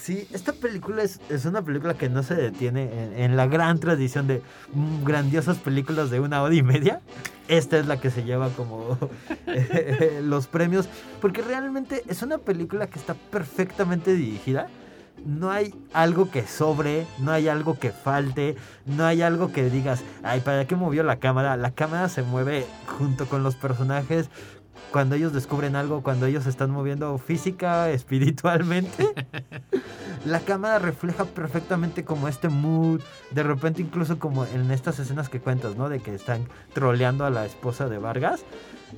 [0.00, 4.26] Sí, esta película es, es una película que no se detiene en, la gran tradición
[4.26, 4.42] de
[4.74, 7.00] mm, grandiosas películas de una hora y media.
[7.48, 8.98] Esta es la que se lleva como
[9.46, 10.90] eh, los premios,
[11.22, 14.68] porque realmente es una película que está perfectamente dirigida.
[15.24, 20.02] No hay algo que sobre, no hay algo que falte, no hay algo que digas,
[20.22, 21.56] ay, ¿para qué movió la cámara?
[21.56, 22.66] La cámara se mueve
[22.98, 24.28] junto con los personajes
[24.94, 29.12] cuando ellos descubren algo, cuando ellos se están moviendo física, espiritualmente.
[30.24, 33.00] La cámara refleja perfectamente como este mood,
[33.32, 35.88] de repente incluso como en estas escenas que cuentas, ¿no?
[35.88, 38.44] De que están troleando a la esposa de Vargas.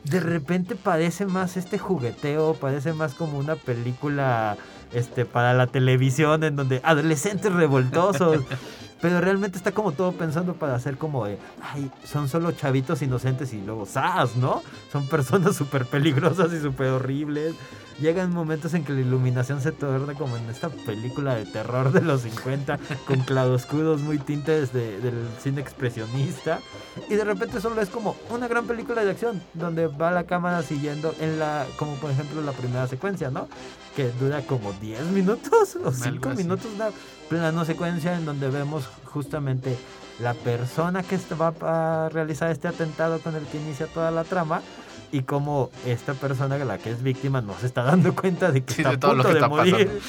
[0.05, 4.59] De repente parece más este jugueteo, parece más como una película
[4.93, 8.43] este para la televisión en donde adolescentes revoltosos.
[9.01, 13.53] Pero realmente está como todo pensando para hacer como de, ay, son solo chavitos inocentes
[13.53, 14.37] y luego ¡zas!
[14.37, 14.63] ¿no?
[14.91, 17.55] Son personas súper peligrosas y súper horribles.
[18.01, 22.03] Llegan momentos en que la iluminación se torna como en esta película de terror de
[22.03, 26.61] los 50, con claroscuros muy tintes de- del cine expresionista.
[27.09, 30.63] Y de repente solo es como una gran película de acción, donde va la cámara
[30.63, 33.49] siguiendo en la, como por ejemplo la primera secuencia, ¿no?
[33.97, 36.43] Que dura como 10 minutos o 5 así.
[36.43, 36.91] minutos, una
[37.31, 39.75] plano secuencia en donde vemos justamente
[40.21, 44.63] la persona que va a realizar este atentado con el que inicia toda la trama
[45.13, 48.75] y cómo esta persona, la que es víctima, no se está dando cuenta de que
[48.75, 50.01] Sí, está de a punto de morir.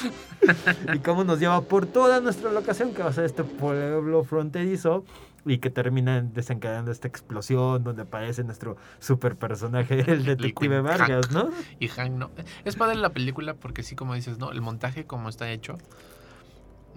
[0.94, 5.04] y cómo nos lleva por toda nuestra locación, que va a ser este pueblo fronterizo.
[5.46, 10.80] y que termina desencadenando esta explosión donde aparece nuestro super personaje, el detective.
[10.80, 11.50] Vargas, ¿no?
[11.78, 12.30] Y Hank no.
[12.64, 14.50] Es padre la película porque sí, como dices, ¿no?
[14.52, 15.78] El montaje como está hecho,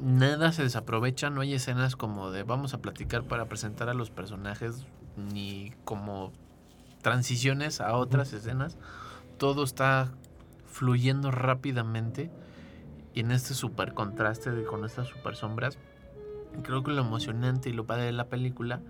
[0.02, 4.10] nada se desaprovecha, no hay escenas como de vamos a platicar para presentar a los
[4.10, 4.86] personajes,
[5.16, 6.32] ni como
[7.02, 8.78] transiciones a otras escenas.
[9.38, 10.12] Todo está
[10.66, 12.32] fluyendo rápidamente
[13.14, 15.78] y en este super contraste de, con estas super sombras.
[16.64, 18.82] Creo que lo emocionante y lo padre de la película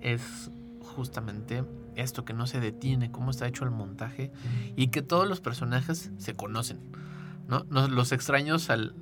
[0.00, 0.50] es
[0.80, 1.64] justamente
[1.96, 4.32] esto que no se detiene, cómo está hecho el montaje
[4.76, 6.80] y que todos los personajes se conocen.
[7.48, 7.64] ¿no?
[7.88, 8.94] Los extraños al,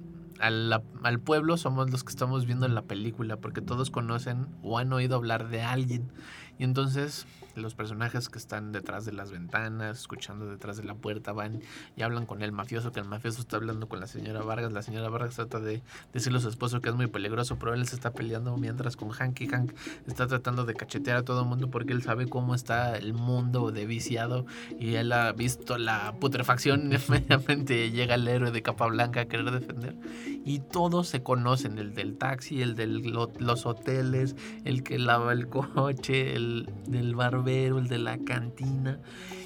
[0.43, 4.79] al, al pueblo somos los que estamos viendo en la película porque todos conocen o
[4.79, 6.11] han oído hablar de alguien.
[6.59, 11.33] Y entonces los personajes que están detrás de las ventanas, escuchando detrás de la puerta,
[11.33, 11.61] van
[11.97, 14.73] y hablan con el mafioso, que el mafioso está hablando con la señora Vargas.
[14.73, 15.83] La señora Vargas trata de
[16.13, 19.11] decirle a su esposo que es muy peligroso, pero él se está peleando mientras con
[19.11, 19.73] Hank y Hank
[20.07, 23.71] está tratando de cachetear a todo el mundo porque él sabe cómo está el mundo
[23.71, 24.47] de viciado
[24.79, 29.25] y él ha visto la putrefacción y inmediatamente llega el héroe de capa blanca a
[29.27, 29.97] querer defender
[30.45, 35.49] y todos se conocen, el del taxi, el de los hoteles, el que lava el
[35.49, 38.99] coche, el del barbero, el de la cantina.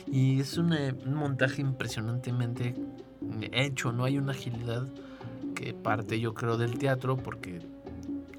[0.06, 2.74] Y es un, un montaje impresionantemente
[3.52, 4.86] hecho, no hay una agilidad
[5.54, 7.60] que parte yo creo del teatro porque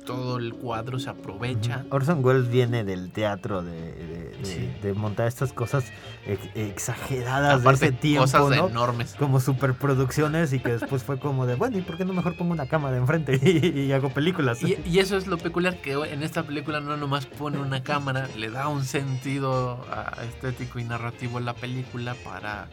[0.08, 1.86] todo el cuadro se aprovecha.
[1.92, 4.72] Orson Welles viene del teatro de, de- de- Sí.
[4.82, 5.84] de montar estas cosas
[6.26, 8.68] ex- exageradas Aparte, de ese tiempo, cosas ¿no?
[8.70, 9.16] enormes.
[9.20, 12.54] Como superproducciones y que después fue como de, bueno, ¿y por qué no mejor pongo
[12.54, 14.62] una cámara enfrente y, y hago películas?
[14.64, 18.28] Y, y eso es lo peculiar que en esta película no nomás pone una cámara,
[18.38, 19.86] le da un sentido
[20.30, 22.70] estético y narrativo a la película para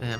[0.00, 0.16] eh,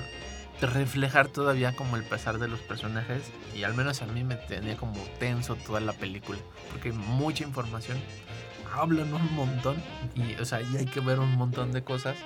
[0.67, 3.23] reflejar todavía como el pesar de los personajes
[3.55, 6.39] y al menos a mí me tenía como tenso toda la película
[6.71, 7.99] porque hay mucha información,
[8.75, 9.77] hablan un montón
[10.15, 12.17] y o sea, y hay que ver un montón de cosas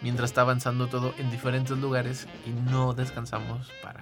[0.00, 4.00] mientras está avanzando todo en diferentes lugares y no descansamos para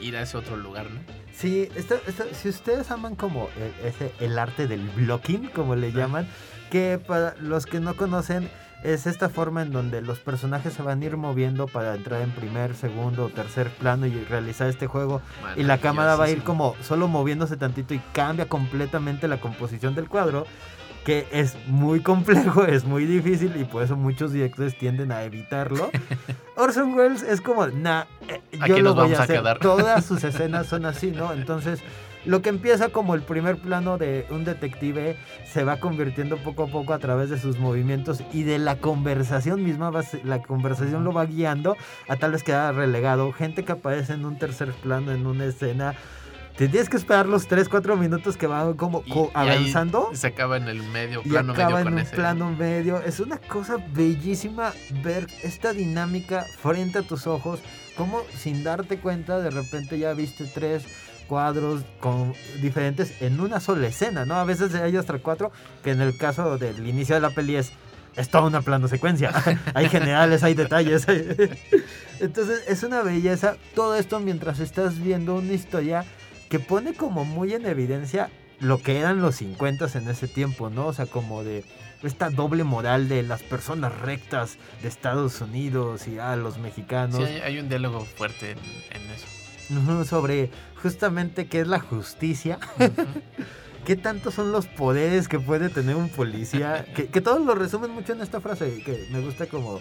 [0.00, 1.00] ir a ese otro lugar, ¿no?
[1.34, 1.98] Sí, esta-
[2.34, 6.28] si ustedes aman como el, ese, el arte del blocking, como le llaman,
[6.70, 8.48] que para los que no conocen
[8.82, 12.30] es esta forma en donde los personajes se van a ir moviendo para entrar en
[12.30, 15.20] primer, segundo o tercer plano y realizar este juego
[15.56, 19.94] y la cámara va a ir como solo moviéndose tantito y cambia completamente la composición
[19.94, 20.46] del cuadro
[21.04, 25.90] que es muy complejo, es muy difícil y por eso muchos directores tienden a evitarlo.
[26.56, 29.40] Orson Welles es como, nah, eh, yo lo voy a hacer.
[29.40, 29.58] quedar.
[29.58, 31.32] Todas sus escenas son así, ¿no?
[31.32, 31.80] Entonces,
[32.26, 35.16] lo que empieza como el primer plano de un detective
[35.50, 39.62] se va convirtiendo poco a poco a través de sus movimientos y de la conversación
[39.62, 41.76] misma, va, la conversación lo va guiando
[42.08, 43.32] a tal vez quedar relegado.
[43.32, 45.94] Gente que aparece en un tercer plano, en una escena.
[46.56, 50.10] Te tienes que esperar los 3, 4 minutos que van como Y- co- y avanzando
[50.12, 52.14] se acaba en el medio, y plano acaba medio en un ese.
[52.16, 53.00] plano medio.
[53.00, 57.60] Es una cosa bellísima ver esta dinámica frente a tus ojos,
[57.96, 60.84] como sin darte cuenta de repente ya viste tres
[61.30, 64.34] cuadros con diferentes en una sola escena, ¿no?
[64.34, 65.52] A veces hay hasta cuatro,
[65.84, 67.70] que en el caso del inicio de la peli es
[68.16, 69.30] es toda una plano secuencia.
[69.74, 71.08] hay generales, hay detalles.
[71.08, 71.48] hay-
[72.20, 76.04] Entonces es una belleza todo esto mientras estás viendo una historia
[76.48, 78.28] que pone como muy en evidencia
[78.58, 80.88] lo que eran los 50 en ese tiempo, ¿no?
[80.88, 81.64] O sea, como de
[82.02, 87.16] esta doble moral de las personas rectas de Estados Unidos y a los mexicanos.
[87.16, 89.26] Sí, hay, hay un diálogo fuerte en, en eso.
[90.04, 90.50] Sobre
[90.82, 92.58] justamente qué es la justicia,
[93.84, 97.90] qué tanto son los poderes que puede tener un policía, que, que todos lo resumen
[97.92, 99.76] mucho en esta frase, que me gusta como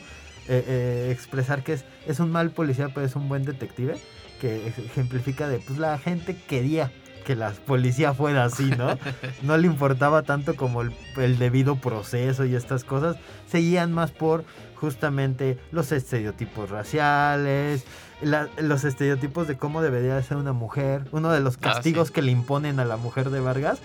[0.48, 3.98] eh, eh, expresar que es, es un mal policía, pero es un buen detective,
[4.40, 6.92] que ej- ejemplifica de, pues la gente quería
[7.26, 8.98] que la policía fuera así, ¿no?
[9.44, 13.18] No le importaba tanto como el, el debido proceso y estas cosas,
[13.48, 17.84] seguían más por justamente los estereotipos raciales,
[18.22, 22.13] la- los estereotipos de cómo debería ser una mujer, uno de los Ah, castigos sí.
[22.15, 23.80] que le imponen a la mujer de Vargas,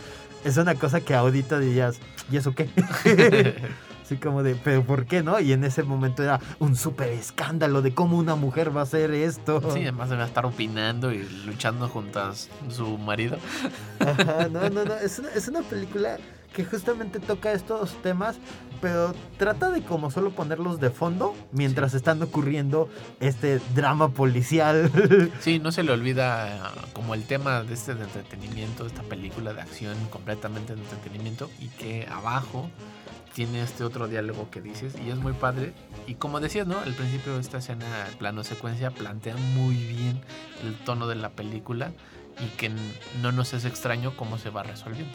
[0.45, 1.99] es una cosa que ahorita dirías,
[2.31, 2.69] ¿y eso qué?
[4.05, 5.41] Así como de, ¿pero por qué no?
[5.41, 9.13] Y en ese momento era un súper escándalo de cómo una mujer va a hacer
[9.13, 9.63] esto.
[9.73, 12.35] Sí, además debe estar opinando y luchando junto a
[12.69, 13.39] su marido.
[14.01, 14.95] Ajá, no, no, no.
[14.97, 16.19] Es una, es una película
[16.53, 18.37] que justamente toca estos temas,
[18.85, 24.91] pero trata de como solo ponerlos de fondo mientras están ocurriendo este drama policial.
[25.41, 26.61] Sí, no se le olvida eh,
[26.93, 31.69] como el tema de este de entretenimiento, esta película de acción completamente de entretenimiento y
[31.69, 32.69] que abajo
[33.35, 35.73] tiene este otro diálogo que dices y es muy padre.
[36.07, 36.79] Y como decías, ¿no?
[36.79, 37.87] Al principio esta escena,
[38.19, 40.21] plano secuencia, plantea muy bien
[40.63, 41.91] el tono de la película
[42.39, 42.71] y que
[43.23, 45.15] no nos es extraño cómo se va resolviendo.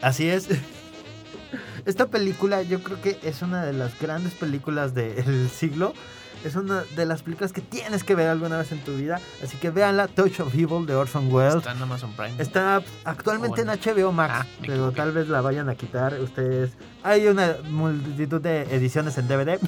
[0.00, 0.48] Así es.
[1.86, 5.92] Esta película yo creo que es una de las grandes películas del siglo.
[6.42, 9.20] Es una de las películas que tienes que ver alguna vez en tu vida.
[9.44, 11.56] Así que véanla, Touch of Evil de Orson Welles.
[11.56, 12.32] Está en Amazon Prime.
[12.38, 13.72] Está actualmente Oh, bueno.
[13.82, 16.18] en HBO Max, Ah, pero tal vez la vayan a quitar.
[16.18, 16.70] Ustedes,
[17.02, 19.58] hay una multitud de ediciones en DVD,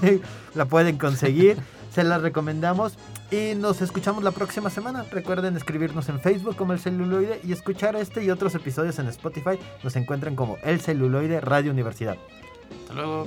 [0.55, 1.59] la pueden conseguir,
[1.93, 2.95] se las recomendamos
[3.31, 5.05] y nos escuchamos la próxima semana.
[5.11, 9.59] Recuerden escribirnos en Facebook como El Celuloide y escuchar este y otros episodios en Spotify.
[9.83, 12.17] Nos encuentran como El Celuloide Radio Universidad.
[12.83, 13.27] Hasta luego.